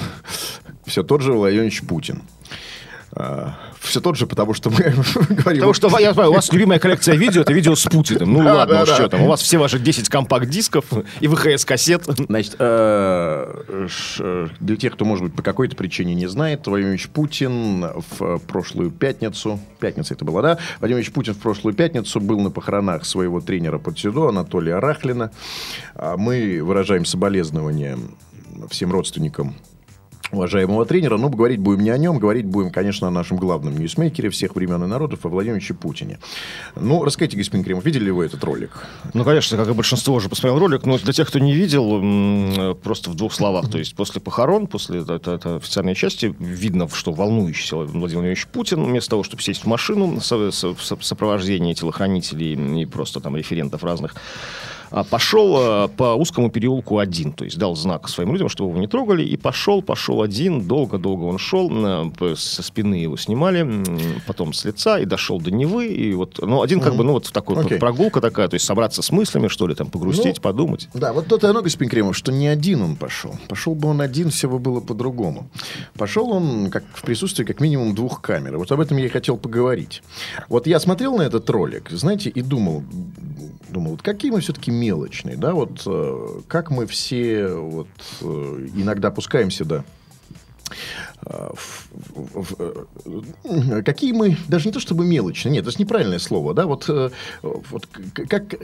[0.86, 2.22] Все тот же Владимирович Путин.
[3.94, 4.76] Все тот же, потому что мы
[5.28, 5.60] говорим...
[5.60, 8.32] Потому что я знаю, у вас любимая коллекция видео, это видео с Путиным.
[8.32, 9.22] Ну ладно, уж что там.
[9.22, 10.86] У вас все ваши 10 компакт-дисков
[11.20, 12.02] и VHS-кассет.
[12.26, 17.06] Значит, э, ш- для тех, кто, может быть, по какой-то причине не знает, Владимир Ильич
[17.08, 17.86] Путин
[18.18, 20.58] в прошлую пятницу, пятница это была, да?
[20.80, 25.30] Владимир Ильич Путин в прошлую пятницу был на похоронах своего тренера по дзюдо Анатолия Арахлина.
[25.94, 27.96] А Мы выражаем соболезнования
[28.70, 29.54] всем родственникам
[30.34, 34.30] уважаемого тренера, но говорить будем не о нем, говорить будем, конечно, о нашем главном ньюсмейкере
[34.30, 36.18] всех времен и народов, о Владимире Ильиче Путине.
[36.76, 38.86] Ну, расскажите, господин Кремов, видели ли вы этот ролик?
[39.12, 43.10] Ну, конечно, как и большинство уже посмотрел ролик, но для тех, кто не видел, просто
[43.10, 43.70] в двух словах.
[43.70, 49.22] То есть после похорон, после официальной части, видно, что волнующийся Владимир Владимирович Путин, вместо того,
[49.22, 54.14] чтобы сесть в машину в со- в сопровождении телохранителей и просто там референтов разных,
[55.02, 58.86] пошел а, по узкому переулку один, то есть дал знак своим людям, чтобы его не
[58.86, 61.68] трогали, и пошел, пошел один, долго-долго он шел,
[62.12, 63.66] п- со спины его снимали,
[64.26, 67.32] потом с лица, и дошел до Невы, и вот, ну, один как бы, ну, вот
[67.32, 67.78] такой Окей.
[67.78, 70.88] прогулка такая, то есть собраться с мыслями, что ли, там, погрустить, Ну, подумать.
[70.94, 73.34] Да, вот то-то и оно, господин Кремов, что не один он пошел.
[73.48, 75.48] Пошел бы он один, все бы было по-другому.
[75.96, 78.58] Пошел он как, в присутствии как минимум двух камер.
[78.58, 80.02] Вот об этом я и хотел поговорить.
[80.48, 82.82] Вот я смотрел на этот ролик, знаете, и думал,
[83.70, 87.88] думал, вот какие мы все-таки мелочные, да, вот э, как мы все вот
[88.20, 89.84] э, иногда опускаемся до
[91.26, 96.54] э, в- в- в- какие мы, даже не то чтобы мелочные, нет, это неправильное слово,
[96.54, 96.88] да, вот,
[97.42, 97.88] вот
[98.28, 98.54] как...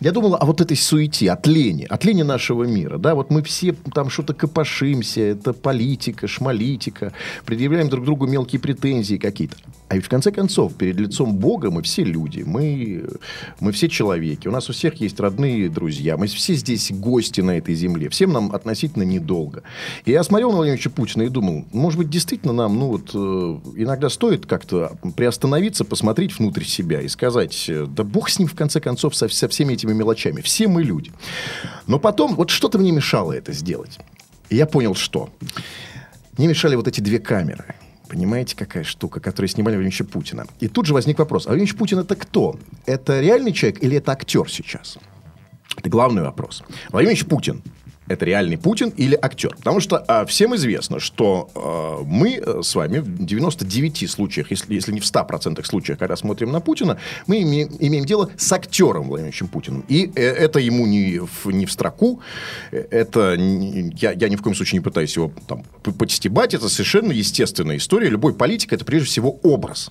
[0.00, 3.42] я думал о вот этой суете, от лени, от лени нашего мира, да, вот мы
[3.42, 7.12] все там что-то копошимся, это политика, шмалитика,
[7.44, 9.56] предъявляем друг другу мелкие претензии какие-то.
[9.88, 13.04] А ведь в конце концов, перед лицом Бога мы все люди, мы,
[13.60, 17.56] мы все человеки, у нас у всех есть родные друзья, мы все здесь гости на
[17.56, 19.62] этой земле, всем нам относительно недолго.
[20.04, 23.80] И я смотрел на Владимира Путина и думал, может быть, действительно нам, ну вот, э,
[23.80, 28.54] иногда стоит как-то приостановиться, посмотреть внутрь себя и сказать, э, да бог с ним в
[28.54, 31.12] конце концов со, со всеми этими мелочами, все мы люди.
[31.86, 33.98] Но потом, вот что-то мне мешало это сделать.
[34.50, 35.30] И я понял, что.
[36.36, 37.74] Мне мешали вот эти две камеры.
[38.08, 40.46] Понимаете, какая штука, которую снимали Владимировича Путина.
[40.60, 41.46] И тут же возник вопрос.
[41.46, 42.58] А Владимирович Путин это кто?
[42.86, 44.98] Это реальный человек или это актер сейчас?
[45.76, 46.62] Это главный вопрос.
[46.90, 47.62] Владимир Ильич Путин
[48.08, 49.54] это реальный Путин или актер?
[49.56, 54.74] Потому что а, всем известно, что а, мы э, с вами в 99 случаях, если,
[54.74, 59.08] если не в 100% случаях, когда смотрим на Путина, мы име- имеем дело с актером
[59.08, 59.84] Владимировичем Путиным.
[59.88, 62.20] И э, это ему не в, не в строку,
[62.70, 67.12] это не- я, я ни в коем случае не пытаюсь его там подстебать, это совершенно
[67.12, 68.08] естественная история.
[68.08, 69.90] Любой политик это прежде всего образ.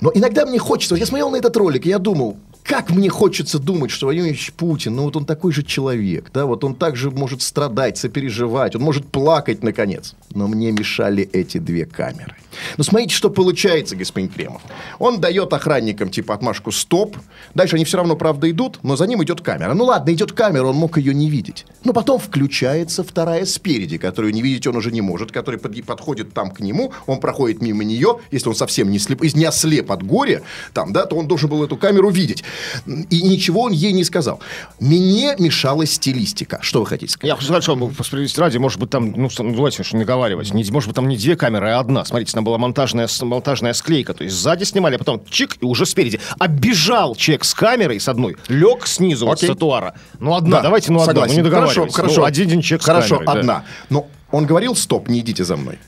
[0.00, 2.36] Но иногда мне хочется, вот я смотрел на этот ролик, и я думал,
[2.66, 6.64] как мне хочется думать, что Владимир Путин, ну вот он такой же человек, да, вот
[6.64, 10.14] он также может страдать, сопереживать, он может плакать, наконец.
[10.34, 12.34] Но мне мешали эти две камеры.
[12.78, 14.62] Ну, смотрите, что получается, господин Кремов.
[14.98, 17.16] Он дает охранникам типа отмашку «стоп».
[17.54, 19.74] Дальше они все равно, правда, идут, но за ним идет камера.
[19.74, 21.66] Ну, ладно, идет камера, он мог ее не видеть.
[21.84, 26.32] Но потом включается вторая спереди, которую не видеть он уже не может, которая под- подходит
[26.32, 30.02] там к нему, он проходит мимо нее, если он совсем не слеп, не ослеп от
[30.02, 32.42] горя, там, да, то он должен был эту камеру видеть.
[32.86, 34.40] И ничего он ей не сказал.
[34.80, 36.58] Мне мешала стилистика.
[36.62, 37.28] Что вы хотите сказать?
[37.28, 40.52] Я хочу сказать, что справедливости ради, может быть, там, ну, что- давайте уж не наговаривать,
[40.54, 42.04] не, может быть, там не две камеры, а одна.
[42.04, 45.86] Смотрите, там была монтажная, монтажная склейка, то есть сзади снимали, а потом чик, и уже
[45.86, 46.20] спереди.
[46.38, 49.48] Оббежал человек с камерой, с одной, лег снизу Окей.
[49.48, 49.94] тротуара.
[50.18, 51.36] Ну, одна, Да, давайте, ну, одна, согласен.
[51.36, 52.20] ну, не Хорошо, хорошо.
[52.20, 53.40] Ну, один человек с Хорошо, камерой, да.
[53.40, 53.64] одна.
[53.90, 55.78] Но он говорил, стоп, не идите за мной.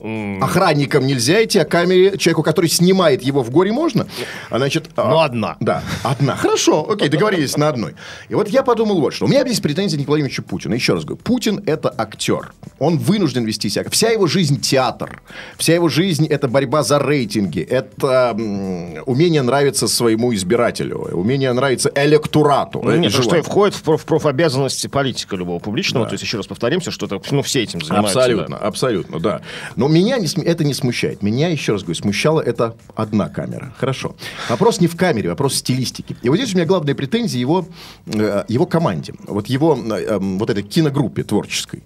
[0.00, 4.06] Охранникам нельзя идти, а камере, человеку, который снимает его в горе, можно.
[4.50, 5.56] А, Значит, а, Ну, одна.
[5.60, 6.36] Да, одна.
[6.36, 7.94] Хорошо, окей, договорились на одной.
[8.28, 9.24] И вот я подумал вот что.
[9.24, 10.74] У меня есть претензии не к Владимировичу Путину.
[10.74, 12.52] Еще раз говорю, Путин– это актер.
[12.78, 13.84] Он вынужден вести себя.
[13.90, 15.20] Вся его жизнь– театр.
[15.56, 17.60] Вся его жизнь– это борьба за рейтинги.
[17.60, 20.98] Это м, умение нравиться своему избирателю.
[21.12, 22.80] Умение нравиться электорату.
[22.84, 26.06] Ну, нет, то, что и входит в, проф- в профобязанности политика любого публичного.
[26.06, 28.18] То есть, еще раз повторимся, что это, ну, все этим занимаются.
[28.20, 28.66] Абсолютно, да.
[28.66, 29.40] абсолютно, да.
[29.76, 31.22] Но меня не это не смущает.
[31.22, 33.74] Меня, еще раз говорю, смущала это одна камера.
[33.78, 34.14] Хорошо.
[34.48, 36.16] Вопрос не в камере, вопрос в стилистике.
[36.22, 37.66] И вот здесь у меня главная претензия его,
[38.06, 39.14] э, его команде.
[39.26, 41.82] Вот его, э, э, вот этой киногруппе творческой.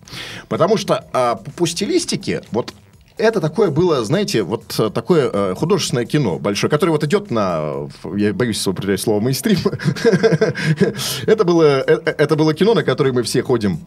[0.48, 2.74] Потому что а, по, стилистике, вот
[3.18, 7.88] это такое было, знаете, вот э, такое э, художественное кино большое, которое вот идет на,
[8.16, 9.58] я боюсь употреблять слово мейстрим.
[11.26, 13.80] это, было, это было кино, на которое мы все ходим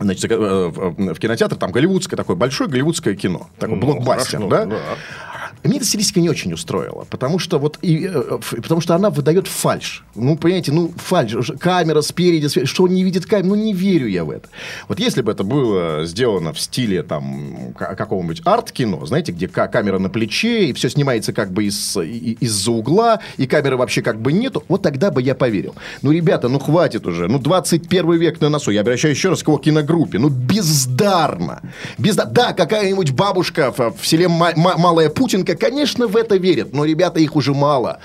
[0.00, 4.48] Значит, э, в в кинотеатр, там голливудское такое большое голливудское кино, такой Ну, блокбастер, хорошо,
[4.48, 4.64] да?
[4.66, 4.78] да.
[5.64, 9.46] Мне эта стилистика не очень устроила, потому что вот и, э, потому что она выдает
[9.46, 10.04] фальш.
[10.14, 11.34] Ну, понимаете, ну, фальш.
[11.60, 14.48] Камера спереди, спереди, что он не видит камеру, ну, не верю я в это.
[14.88, 19.68] Вот если бы это было сделано в стиле там ка- какого-нибудь арт-кино, знаете, где ка-
[19.68, 24.20] камера на плече, и все снимается как бы из, из-за угла, и камеры вообще как
[24.20, 25.74] бы нету, вот тогда бы я поверил.
[26.02, 27.28] Ну, ребята, ну, хватит уже.
[27.28, 28.70] Ну, 21 век на носу.
[28.70, 30.18] Я обращаюсь еще раз к его киногруппе.
[30.18, 31.60] Ну, бездарно.
[31.98, 32.24] Безда...
[32.24, 36.84] Да, какая-нибудь бабушка в, в селе Ма- Ма- Малая Путинка, конечно, в это верят, но,
[36.84, 38.00] ребята, их уже мало.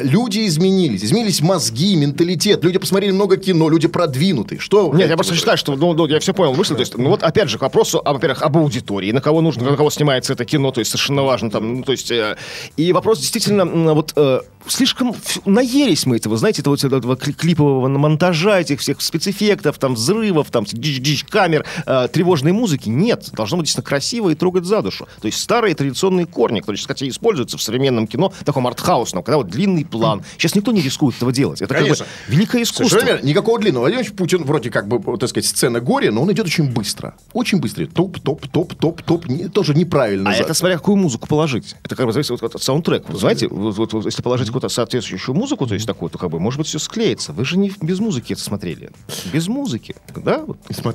[0.00, 2.64] Люди изменились, изменились мозги, менталитет.
[2.64, 4.58] Люди посмотрели много кино, люди продвинутые.
[4.58, 4.92] Что?
[4.94, 7.22] Нет, я просто считаю, что, ну, ну, я все понял, вышли, то есть, ну, вот,
[7.22, 10.44] опять же, к вопросу, а, во-первых, об аудитории, на кого нужно, на кого снимается это
[10.44, 12.36] кино, то есть, совершенно важно, там, ну, то есть, э,
[12.76, 15.14] и вопрос действительно, вот, э, слишком
[15.44, 20.50] наелись мы этого, знаете, этого, вот этого кли- клипового монтажа, этих всех спецэффектов, там, взрывов,
[20.50, 25.08] там, дичь-дичь камер, э, тревожной музыки, нет, должно быть действительно красиво и трогать за душу,
[25.20, 29.48] то есть, старые традиционные корни, которые, кстати, используются в современном кино, таком артхаусном, когда вот
[29.48, 32.04] длинный план, сейчас никто не рискует этого делать, это Конечно.
[32.04, 32.84] как бы великое искусство.
[32.88, 33.26] Совершенно верно.
[33.26, 33.82] Никакого длинного.
[33.84, 37.14] Владимир Путин вроде как бы, так сказать, сцена горя, но он идет очень быстро.
[37.32, 37.86] Очень быстро.
[37.86, 39.26] Топ, топ, топ, топ, топ.
[39.26, 40.30] Не- тоже неправильно.
[40.30, 41.74] А за- это смотря какую музыку положить.
[41.84, 43.10] Это как бы зависит вот от саундтрека.
[43.12, 46.30] Вы знаете, вот, вот- вот если положить какую-то соответствующую музыку, то есть такую, то как
[46.30, 47.32] бы, может быть, все склеится.
[47.32, 48.90] Вы же не без музыки это смотрели.
[49.32, 50.44] Без музыки, да?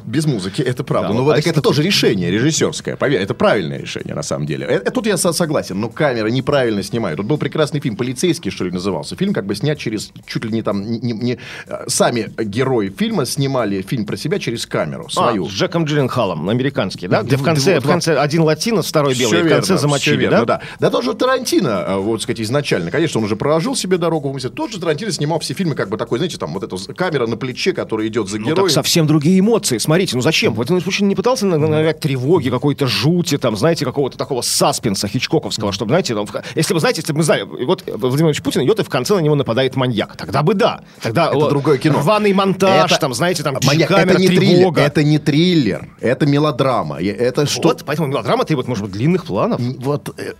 [0.05, 1.09] Без музыки, это правда.
[1.09, 2.95] Да, но ну, вот а если это тоже решение режиссерское.
[2.95, 4.65] Поверь, это правильное решение, на самом деле.
[4.65, 5.33] Э, э, Тут я со-
[5.63, 7.17] согласен, но камера неправильно снимает.
[7.17, 9.15] Тут был прекрасный фильм «Полицейский», что ли, назывался.
[9.15, 12.89] Фильм как бы снят через, чуть ли не там, не, не- не- э, сами герои
[12.89, 15.45] фильма снимали фильм про себя через камеру свою.
[15.45, 17.23] А, с Джеком Джилленхалом, американский, да?
[17.23, 20.15] Где в конце, в конце один латинос, второй белый, Всё и в конце верно, замочили,
[20.17, 20.45] верно, да?
[20.45, 20.61] да?
[20.79, 22.91] Да тоже Тарантино, э, вот сказать, изначально.
[22.91, 24.49] Конечно, он уже проложил себе дорогу в мысли.
[24.49, 27.37] Тот же Тарантино снимал все фильмы, как бы такой, знаете, там вот эта камера на
[27.37, 28.63] плече, которая идет за Ну, героем.
[28.67, 29.77] так совсем другие эмоции.
[29.77, 30.53] Смотрите, ну зачем?
[30.53, 35.07] Владимир Путин не пытался на- на- навязать тревоги, какой-то жути, там, знаете, какого-то такого саспенса
[35.53, 38.79] хичкоковского, чтобы, знаете, там, если вы знаете, если бы мы знали, вот Владимир Путин идет,
[38.79, 40.81] и в конце на него нападает маньяк, тогда бы да.
[41.01, 41.99] Тогда Это о, другое кино.
[41.99, 46.25] Рваный монтаж, Это- там, знаете, там, Маньяк, камера, это не триллер, это не триллер, это
[46.25, 47.01] мелодрама.
[47.01, 47.69] Это что?
[47.69, 49.59] Вот, поэтому мелодрама требует, может быть, длинных планов.
[49.79, 50.33] Вот, э,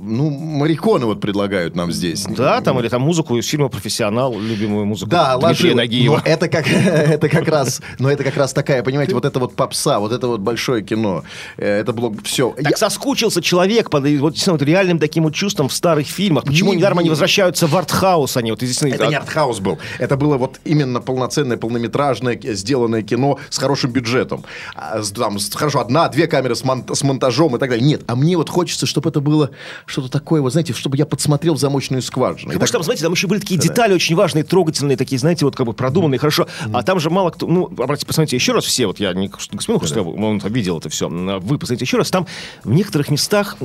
[0.00, 2.24] ну, Мариконы вот предлагают нам здесь.
[2.24, 5.76] Да, там, или там музыку из фильма «Профессионал», любимую музыку Да, Дмитрия ложил.
[5.76, 6.16] Нагиева.
[6.16, 9.54] Но это как, это как раз, но это как раз такая, понимаете, вот это вот
[9.54, 11.24] попса, вот это вот большое кино,
[11.56, 12.54] э, это было все.
[12.62, 16.44] Так соскучился человек под вот, вот реальным таким вот чувством в старых фильмах.
[16.44, 17.12] Почему Не недаром они верю.
[17.12, 18.82] возвращаются в артхаус, они вот здесь...
[18.82, 19.78] Это не артхаус был.
[19.98, 24.44] Это было вот именно полноценное, полнометражное, э, сделанное кино с хорошим бюджетом.
[24.74, 27.84] А, Там, хорошо, одна-две камеры с, мон- с монтажом и так далее.
[27.86, 29.50] Нет, а мне вот хочется, чтобы это было
[29.86, 32.52] что-то такое, вот знаете, чтобы я подсмотрел в замочную скважину.
[32.52, 35.56] Потому что там, знаете, там еще были такие детали очень важные, трогательные, такие, знаете, вот
[35.56, 36.46] как бы продуманные, хорошо.
[36.72, 37.46] А там же мало кто...
[37.46, 40.88] Ну, обратите, посмотрите еще раз все, вот я не к господину Хрусталеву, он видел это
[40.88, 41.08] все.
[41.08, 42.26] Вы посмотрите еще раз, там
[42.64, 43.56] в некоторых местах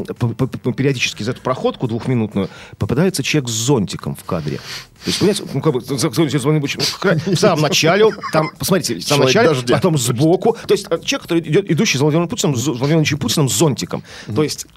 [0.75, 4.57] периодически за эту проходку двухминутную попадается человек с зонтиком в кадре.
[4.57, 8.95] То есть, понимаете, ну, как бы, за- за- за- за- в самом начале, там, посмотрите,
[8.95, 9.75] в самом начале, дождя.
[9.75, 10.57] потом сбоку.
[10.67, 14.03] То есть, э, человек, который идет, идущий за Владимиром Путиным, с Владимиром Путиным с зонтиком.
[14.35, 14.67] То есть,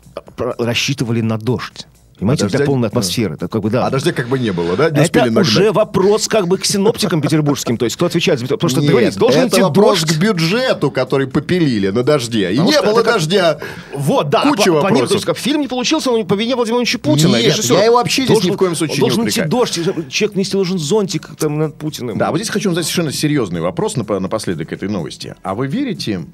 [0.59, 1.87] рассчитывали на дождь.
[2.19, 3.35] Понимаете, А для дождя- полной атмосферы.
[3.35, 3.85] Это как бы, да.
[3.85, 4.91] А дождя как бы не было, да?
[4.91, 5.45] Не Это нагнать.
[5.45, 7.77] уже вопрос как бы к синоптикам петербургским.
[7.77, 8.47] То есть, кто отвечает за...
[8.47, 10.17] Потому что Нет, договорились, должен это идти вопрос дождь.
[10.17, 12.53] к бюджету, который попилили на дожде.
[12.53, 13.59] И Потому не было это как- дождя.
[13.93, 14.43] Вот, да.
[14.43, 15.09] Куча по- по вопросов.
[15.09, 17.37] то есть, как фильм не получился, он по вине Владимира Владимировича Путина.
[17.39, 17.79] Нет, режиссера.
[17.81, 19.75] я его вообще здесь ни Должен- в коем случае не Должен идти дождь,
[20.09, 22.19] человек вместе должен зонтик там над Путиным.
[22.19, 25.35] Да, вот здесь хочу задать совершенно серьезный вопрос напо- напоследок этой новости.
[25.43, 26.25] А вы верите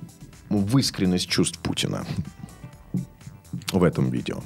[0.50, 2.04] в искренность чувств Путина
[3.72, 4.40] в этом видео?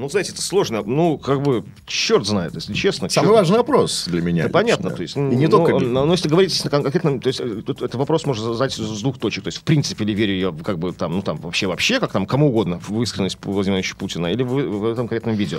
[0.00, 0.82] Ну, знаете, это сложно.
[0.82, 3.10] Ну, как бы, черт знает, если честно.
[3.10, 4.44] Самый черт- важный вопрос для меня.
[4.44, 4.96] Да, понятно, лично.
[4.96, 5.78] то есть, И не ну, только...
[5.78, 9.18] Но, но если говорить конкретно, то есть, э, тут этот вопрос можно задать с двух
[9.18, 9.44] точек.
[9.44, 12.12] То есть, в принципе, ли верю я, как бы, там, ну, там, вообще, вообще, как
[12.12, 15.58] там, кому угодно, в искренность Владимира Владимировича Путина, или в, в этом конкретном видео.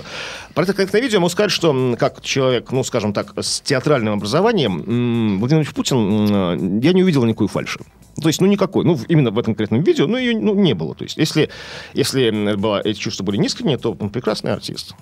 [0.54, 5.38] Про это конкретное видео могу сказать, что, как человек, ну, скажем так, с театральным образованием,
[5.38, 7.78] Владимир Владимирович Путин, я не увидел никакой фальши.
[8.20, 8.84] То есть, ну, никакой.
[8.84, 10.94] Ну, именно в этом конкретном видео, ну, ее ну, не было.
[10.94, 11.48] То есть, если,
[11.94, 14.94] если было, эти чувства были неискренние, то он прекрасный артист.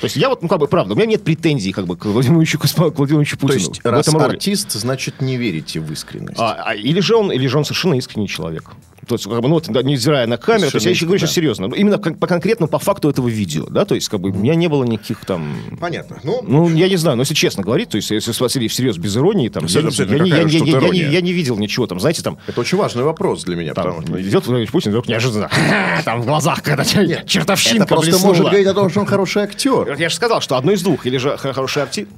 [0.00, 2.04] То есть, я вот, ну, как бы, правда, у меня нет претензий, как бы, к
[2.06, 3.58] Владимиру Владимировичу, к Владимиру То Путину.
[3.58, 4.32] есть, в раз этом роли.
[4.34, 6.38] артист, значит, не верите в искренность.
[6.40, 8.70] А, а, или, же он, или же он совершенно искренний человек.
[9.06, 11.18] То есть, как бы, ну, вот, да, невзирая на камеру, то есть я еще говорю
[11.18, 11.34] сейчас да.
[11.34, 11.66] серьезно.
[11.68, 14.34] Ну, Именно кон- по конкретно по факту этого видео, да, то есть, как бы, у
[14.34, 15.56] меня не было никаких там...
[15.80, 16.20] Понятно.
[16.22, 19.16] Ну, Ну, я не знаю, но если честно говорить, то есть, если спросили всерьез без
[19.16, 19.86] иронии, там, я, я
[20.20, 22.78] не- я не- я- я не- я не видел ничего там, знаете, там, это очень
[22.78, 24.22] важный вопрос для меня, там, потому что...
[24.22, 25.50] идет Владимир Путин, вдруг неожиданно,
[26.04, 29.69] там в глазах, когда чертовщинка Это просто может говорить о том, что он хороший актер.
[29.70, 32.08] Вот Я же сказал, что одно из двух, или же хороший артист,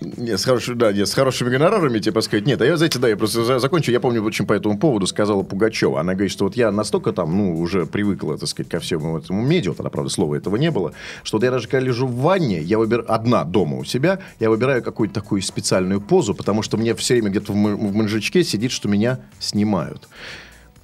[0.00, 3.08] Не, с, хорош- да, не, с хорошими гонорарами, типа сказать, нет, а я, знаете, да,
[3.08, 6.44] я просто за- закончу, я помню, очень по этому поводу сказала Пугачева, она говорит, что
[6.44, 10.08] вот я настолько там, ну, уже привыкла, так сказать, ко всему этому медиа, тогда, правда,
[10.08, 10.92] слова этого не было,
[11.24, 14.50] что вот я даже когда лежу в ванне, я выбираю, одна дома у себя, я
[14.50, 18.44] выбираю какую-то такую специальную позу, потому что мне все время где-то в, м- в манжечке
[18.44, 20.08] сидит, что меня снимают.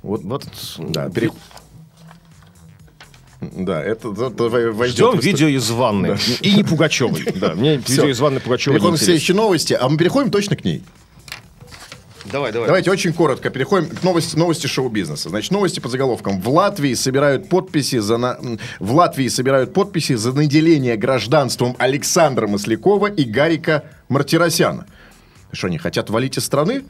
[0.02, 0.44] Вот, Вот,
[0.78, 1.30] да, пере-
[3.52, 6.16] Да, это, это войдет Ждем видео из ванны.
[6.40, 7.24] И не Пугачевой.
[7.34, 10.64] Да, мне видео из ванны Пугачевой Переходим к следующей новости, а мы переходим точно к
[10.64, 10.82] ней.
[12.24, 12.66] Давай, давай.
[12.66, 15.28] Давайте очень коротко переходим к новости, новости шоу-бизнеса.
[15.28, 16.40] Значит, новости по заголовкам.
[16.40, 18.38] В Латвии собирают подписи за на...
[18.80, 24.86] в Латвии собирают подписи за наделение гражданством Александра Маслякова и Гарика Мартиросяна.
[25.52, 26.84] Что они хотят валить из страны?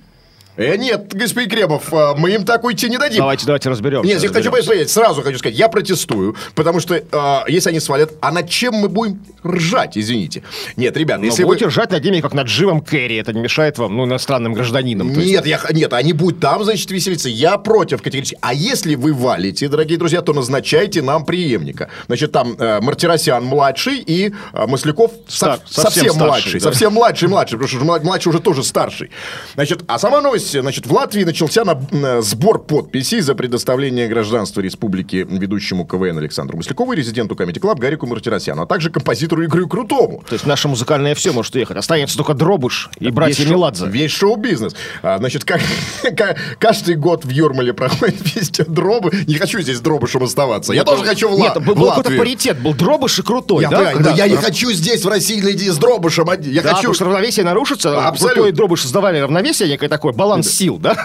[0.57, 3.19] Э, нет, господин Кремов, а, мы им так уйти не дадим.
[3.19, 4.09] Давайте, давайте разберемся.
[4.09, 8.13] Нет, я хочу посмотреть, сразу хочу сказать, я протестую, потому что а, если они свалят,
[8.21, 10.43] а над чем мы будем ржать, извините?
[10.77, 11.49] Нет, ребят, Но если вы...
[11.49, 13.17] будете ржать над ними, как над Джимом Керри.
[13.17, 15.13] Это не мешает вам, ну, иностранным гражданинам.
[15.13, 17.29] То есть- Нет, я, нет, они будут там, значит, веселиться.
[17.29, 18.39] Я против категорически.
[18.41, 21.89] А если вы валите, дорогие друзья, то назначайте нам преемника.
[22.07, 26.61] Значит, там э, Мартиросян младший и э, Масляков со- Стар- совсем совсем, старший, младший.
[26.61, 26.65] да.
[26.71, 29.11] Совсем младший, младший, потому что младший уже тоже старший.
[29.55, 34.61] Значит, а сама новость, значит, в Латвии начался на, э, сбор подписей за предоставление гражданства
[34.61, 39.69] республики ведущему КВН Александру Маслякову и резиденту Comedy Club Гарику Мартиросяну, а также композитору Игорю
[39.69, 40.23] Крутому.
[40.29, 41.77] То есть наше музыкальное все может уехать.
[41.77, 43.87] Останется только Дробыш и братья Весь шоу- Меладзе.
[43.87, 44.75] Весь шоу-бизнес.
[45.03, 45.61] А, значит, как,
[46.17, 49.11] ка- каждый год в Юрмале проходит фестиваль дробы.
[49.27, 50.73] Не хочу здесь дробышем оставаться.
[50.73, 52.59] Я тоже хочу в, Ла- Нет, был, был какой-то паритет.
[52.61, 53.77] Был Дробыш и Крутой, Я, да?
[53.77, 56.29] понимаю, Когда- но я не хочу здесь, в России, с дробышем.
[56.29, 56.53] один.
[56.53, 56.77] Я Да, хочу...
[56.79, 58.07] потому что равновесие нарушится.
[58.09, 58.35] Абсолютно.
[58.35, 60.97] Крутой и Дробыш создавали равновесие, некое такое, баланс сил, да?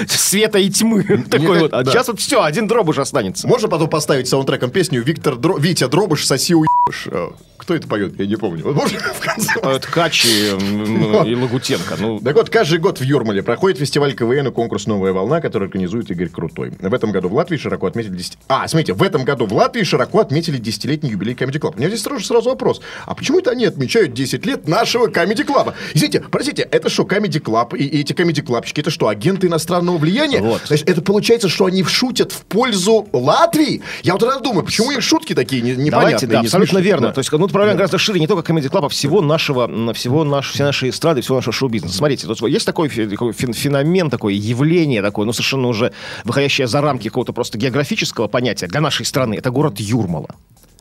[0.08, 1.02] Света и тьмы.
[1.30, 1.72] Такой вот.
[1.72, 3.46] А сейчас вот все, один Дробыш останется.
[3.48, 5.36] Можно потом поставить саундтреком песню Виктор.
[5.58, 6.79] Витя Дробыш, соси уебыш.
[7.12, 8.18] А, Кто это поет?
[8.18, 8.64] Я не помню.
[8.64, 11.96] Вот можно в конце А, Ткач и, Лагутенко.
[12.00, 15.64] Ну, Так вот, каждый год в Юрмале проходит фестиваль КВН и конкурс «Новая волна», который
[15.68, 16.72] организует Игорь Крутой.
[16.80, 18.16] В этом году в Латвии широко отметили...
[18.16, 18.38] 10...
[18.48, 21.74] А, смотрите, в этом году в Латвии широко отметили десятилетний юбилей Comedy Club.
[21.76, 22.80] У меня здесь сразу, сразу вопрос.
[23.06, 25.74] А почему это они отмечают 10 лет нашего Comedy Club?
[25.94, 29.98] Извините, простите, это что, Comedy Club и, и эти Comedy Clubчики, это что, агенты иностранного
[29.98, 30.40] влияния?
[30.40, 30.62] Вот.
[30.66, 33.82] Значит, это получается, что они шутят в пользу Латвии?
[34.02, 35.90] Я вот тогда думаю, почему их шутки такие не- непонятные?
[35.90, 36.84] Давайте, да, не абсолютно смешные?
[36.84, 37.06] верно.
[37.08, 37.12] Да.
[37.14, 40.50] То есть, ну, проблема гораздо шире не только Comedy Club, а всего нашего, всего наш,
[40.52, 41.96] всей нашей эстрады, всего нашего шоу-бизнеса.
[41.96, 45.92] Смотрите, тут есть такой, такой фен- феномен, такое явление такое, ну, совершенно уже
[46.24, 49.34] выходящее за рамки какого-то просто географического понятия для нашей страны.
[49.34, 50.28] Это город Юрмала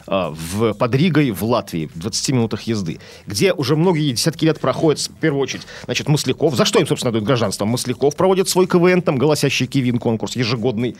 [0.07, 5.01] в, под Ригой в Латвии, в 20 минутах езды, где уже многие десятки лет проходит,
[5.01, 6.55] в первую очередь, значит, Масляков.
[6.55, 7.65] За что им, собственно, дают гражданство?
[7.65, 10.95] Масляков проводит свой КВН, там, голосящий Кивин конкурс ежегодный.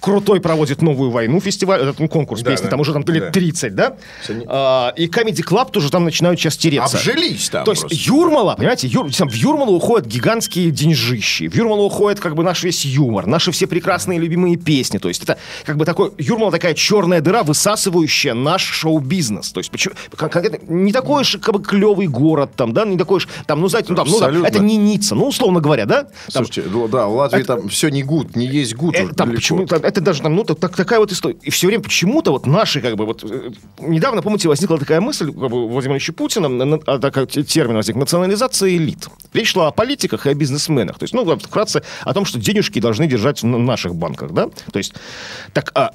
[0.00, 2.70] Крутой проводит новую войну, фестиваль, этот ну, конкурс Да, песни, да.
[2.70, 3.30] там уже там лет Да.
[3.30, 3.96] 30, да?
[4.28, 6.98] Не- А, и Comedy Club тоже там начинают сейчас тереться.
[6.98, 7.98] Обжились там То есть просто.
[7.98, 12.62] Юрмала, понимаете, Юр- там в Юрмалу уходят гигантские деньжищи, в Юрмалу уходит как бы наш
[12.64, 14.98] весь юмор, наши все прекрасные любимые песни.
[14.98, 19.52] То есть это как бы такой, Юрмала такая черная дыра, высасывающая наш шоу-бизнес.
[19.52, 22.96] То есть почему, кон- конкретно не такой уж как бы клевый город там, да, не
[22.98, 24.46] такой уж, там, ну, знаете, ну, там, ну, Абсолютно.
[24.46, 26.02] это не Ницца, ну, условно говоря, да?
[26.32, 28.94] Там, Слушайте, ну да, в Латвии там все не гуд, не есть гуд.
[28.96, 29.36] э, уже там далеко.
[29.40, 31.36] почему-то, это даже там, ну, так, так- такая вот история.
[31.42, 35.26] И все время почему-то вот наши, как бы, вот, э, недавно, помните, возникла такая мысль,
[35.26, 39.08] как бы, Владимира Ильича Путина, на- на- а, такой те- термин возник, национализация элит.
[39.32, 40.98] Речь шла о политиках и о бизнесменах.
[40.98, 44.48] То есть, ну, вкратце, о том, что денежки должны держать в наших банках, да?
[44.72, 44.94] То есть,
[45.52, 45.90] так, а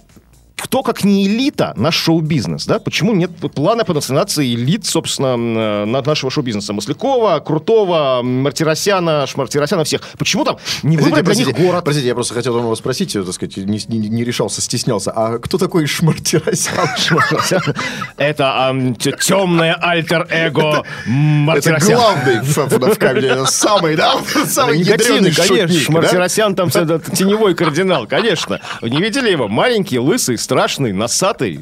[0.62, 2.80] кто, как не элита, наш шоу-бизнес, да?
[2.80, 6.74] Почему нет плана по национализации элит, собственно, э, на- нашего шоу-бизнеса?
[6.74, 10.02] Маслякова, Крутого, Мартиросяна, Шмартиросяна, всех.
[10.18, 11.84] Почему там не выбрать для них город?
[11.84, 15.12] Простите, я просто хотел вас спросить, так сказать, не, не- не решался, стеснялся.
[15.12, 16.90] А кто такой Шмартиросян?
[18.18, 21.96] Это темное альтер-эго Это Мартиросян.
[21.96, 24.16] главный в, камере, самый, да?
[24.48, 25.68] Самый Негативный, ядрёный конечно.
[25.68, 25.94] шутник, да?
[25.94, 28.60] Мартиросян там это теневой кардинал, конечно.
[28.82, 29.48] Не видели его?
[29.48, 31.60] Маленький, лысый, страшный, носатый.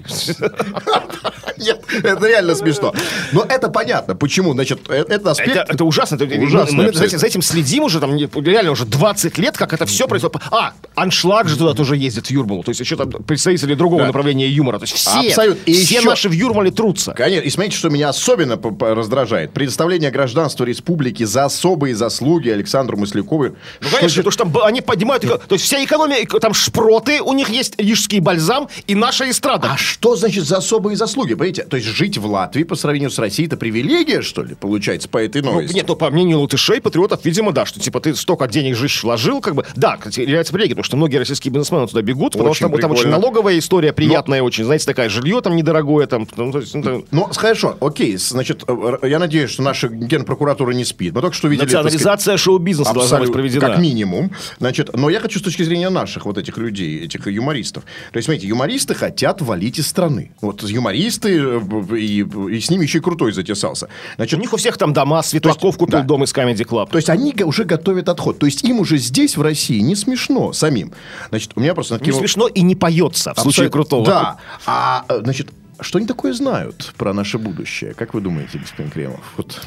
[1.58, 2.94] Нет, это реально смешно.
[3.34, 4.16] Но это понятно.
[4.16, 4.54] Почему?
[4.54, 5.58] Значит, э- это аспект...
[5.70, 6.16] Это, ужасно.
[6.16, 10.38] Это- Ужасно, за, этим, следим уже там реально уже 20 лет, как это все происходит.
[10.52, 12.64] А, Аншлаг же туда тоже ездит в Юрмалу.
[12.64, 14.78] То есть еще там представители другого направления юмора.
[14.80, 15.64] То есть все, Абсолютно.
[15.66, 17.12] И все наши в Юрмале трутся.
[17.12, 18.58] Конечно, и смотрите, что меня особенно
[18.96, 19.52] раздражает.
[19.52, 23.44] Предоставление гражданства республики за особые заслуги Александру Маслякову.
[23.82, 25.24] Ну, конечно, потому что там они поднимают...
[25.24, 29.72] То есть вся экономия, эко- там шпроты, у них есть рижский бальзам и наша эстрада.
[29.74, 31.34] А что значит за особые заслуги?
[31.34, 31.64] Понимаете?
[31.64, 35.18] То есть жить в Латвии по сравнению с Россией это привилегия, что ли, получается, по
[35.18, 35.76] этой Ну, новости?
[35.76, 39.42] нет, ну, по мнению латышей, патриотов, видимо, да, что, типа, ты столько денег жизнь вложил,
[39.42, 42.68] как бы, да, кстати, является привилегией, потому что многие российские бизнесмены туда бегут, потому Очень
[42.68, 46.52] что там, там очень налоговая история, приятная очень, знаете, такая, жилье там недорогое, там, ну,
[46.52, 50.86] то есть, ну, там, Ну, хорошо, окей, значит, э, я надеюсь, что наша генпрокуратура не
[50.86, 51.14] спит.
[51.14, 51.66] Мы только что видели...
[51.66, 53.68] так сказать, национализация шоу-бизнеса должна быть проведена.
[53.68, 54.32] Как минимум.
[54.60, 57.84] Значит, но я хочу с точки зрения наших вот этих людей, этих юмористов.
[58.12, 60.32] То есть, смотрите, юмористы хотят валить из страны.
[60.42, 63.88] Вот юмористы, э, и, и с ними еще и крутой затесался.
[64.16, 66.04] Значит, У них у всех там дома, Светлаков купил да.
[66.04, 66.90] дом из Comedy Club.
[66.90, 68.40] то есть они уже готовят отход.
[68.40, 70.94] То есть им уже здесь, в России, не смешно самим.
[71.30, 71.96] Значит, у меня просто...
[71.96, 74.06] Не накинул- смешно и не поется в случае крутого.
[74.06, 74.38] Да.
[74.66, 75.50] А, э, значит,
[75.80, 77.94] что они такое знают про наше будущее?
[77.94, 79.22] Как вы думаете, господин Кремов?
[79.38, 79.62] Вот.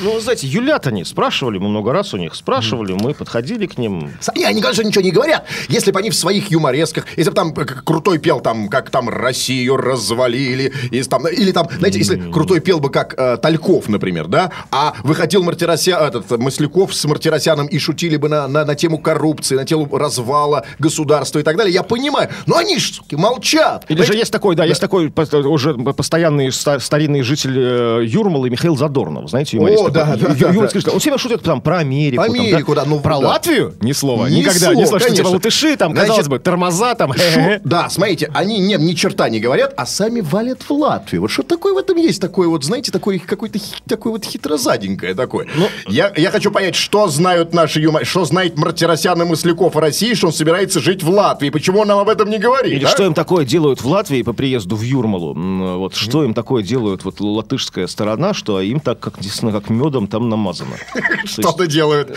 [0.00, 4.10] Ну, знаете, юлят они, спрашивали, мы много раз у них спрашивали, мы подходили к ним.
[4.34, 5.46] И они, конечно, ничего не говорят.
[5.68, 9.08] Если бы они в своих юморесках, если бы там э, крутой пел, там, как там
[9.08, 14.26] Россию развалили, или там, или там, знаете, если крутой пел бы, как э, Тальков, например,
[14.28, 18.98] да, а выходил Мартиросян, этот, Масляков с Мартиросяном и шутили бы на, на, на тему
[18.98, 22.30] коррупции, на тему развала государства и так далее, я понимаю.
[22.46, 23.84] Но они ж, суки, молчат.
[23.88, 28.48] Или же есть такой, да, есть такой по- уже постоянный ста- старинный житель э, Юрмалы
[28.50, 29.81] Михаил Задорнов, знаете, юморист.
[29.86, 30.58] О, да, да, да, да.
[30.92, 32.22] Он всегда шутит там про Америку.
[32.22, 33.28] там, Америку, да, ну, Про да.
[33.28, 33.74] Латвию?
[33.80, 34.26] Ни слова.
[34.26, 34.58] Ни Никогда.
[34.58, 37.12] слова, не слышно, типа латыши, там, Значит, казалось бы, тормоза, там.
[37.14, 41.22] Шу- Да, смотрите, они не, ни черта не говорят, а сами валят в Латвию.
[41.22, 42.20] Вот что такое в этом есть?
[42.20, 45.46] Такое вот, знаете, такое какой-то хи- такое вот хитрозаденькое такое.
[45.54, 49.80] Ну, я, я хочу понять, что знают наши юмористы, что знает Мартиросян и Масляков о
[49.80, 51.50] России, что он собирается жить в Латвии.
[51.50, 52.72] Почему он нам об этом не говорит?
[52.72, 52.88] Или а?
[52.88, 55.34] что им такое делают в Латвии по приезду в Юрмалу?
[55.78, 60.06] Вот что им такое делают вот латышская сторона, что им так, как, действительно, как медом
[60.06, 60.76] там намазано.
[61.24, 62.16] Что-то делают.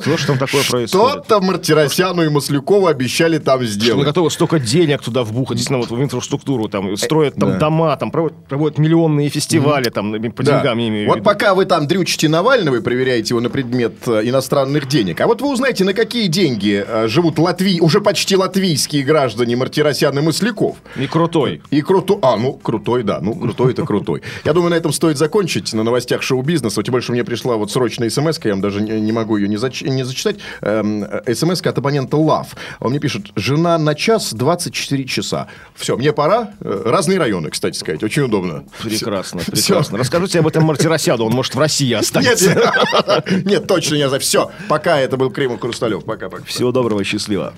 [0.00, 0.88] Что ж там такое происходит?
[0.88, 4.04] Что-то Мартиросяну и Маслякову обещали там Что сделать.
[4.06, 8.10] готовы столько денег туда вбухать, действительно, вот в инфраструктуру, там, и строят там дома, там,
[8.10, 10.58] проводят, миллионные фестивали, там, по Да.
[10.58, 14.86] деньгам, имею Вот пока вы там дрючите Навального и проверяете его на предмет э, иностранных
[14.86, 19.56] денег, а вот вы узнаете, на какие деньги э, живут латвий, уже почти латвийские граждане
[19.56, 20.76] Мартиросян и Масляков.
[20.96, 21.62] И крутой.
[21.70, 24.22] И крутой, а, ну, крутой, да, ну, крутой это крутой.
[24.44, 28.08] Я думаю, на этом стоит закончить, на новостях шоу-бизнеса, тем больше мне пришла вот срочная
[28.10, 32.16] смс я вам даже не, не могу ее не, зач- не зачитать, смс от абонента
[32.16, 32.48] Love.
[32.80, 35.48] Он мне пишет, жена на час 24 часа.
[35.74, 36.50] Все, мне пора.
[36.60, 38.64] Э, Разные районы, кстати сказать, очень удобно.
[38.82, 39.50] Прекрасно, Всё.
[39.52, 39.98] прекрасно.
[39.98, 42.54] Расскажите об этом Мартиросяду, он может в России Нет, останется.
[42.54, 44.20] нет, нет, точно не знаю.
[44.20, 46.04] Все, пока, это был Кремов Хрусталев.
[46.04, 46.44] Пока-пока.
[46.44, 47.52] Всего доброго, счастливо.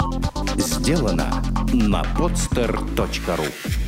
[0.57, 3.88] Сделано на podster.ru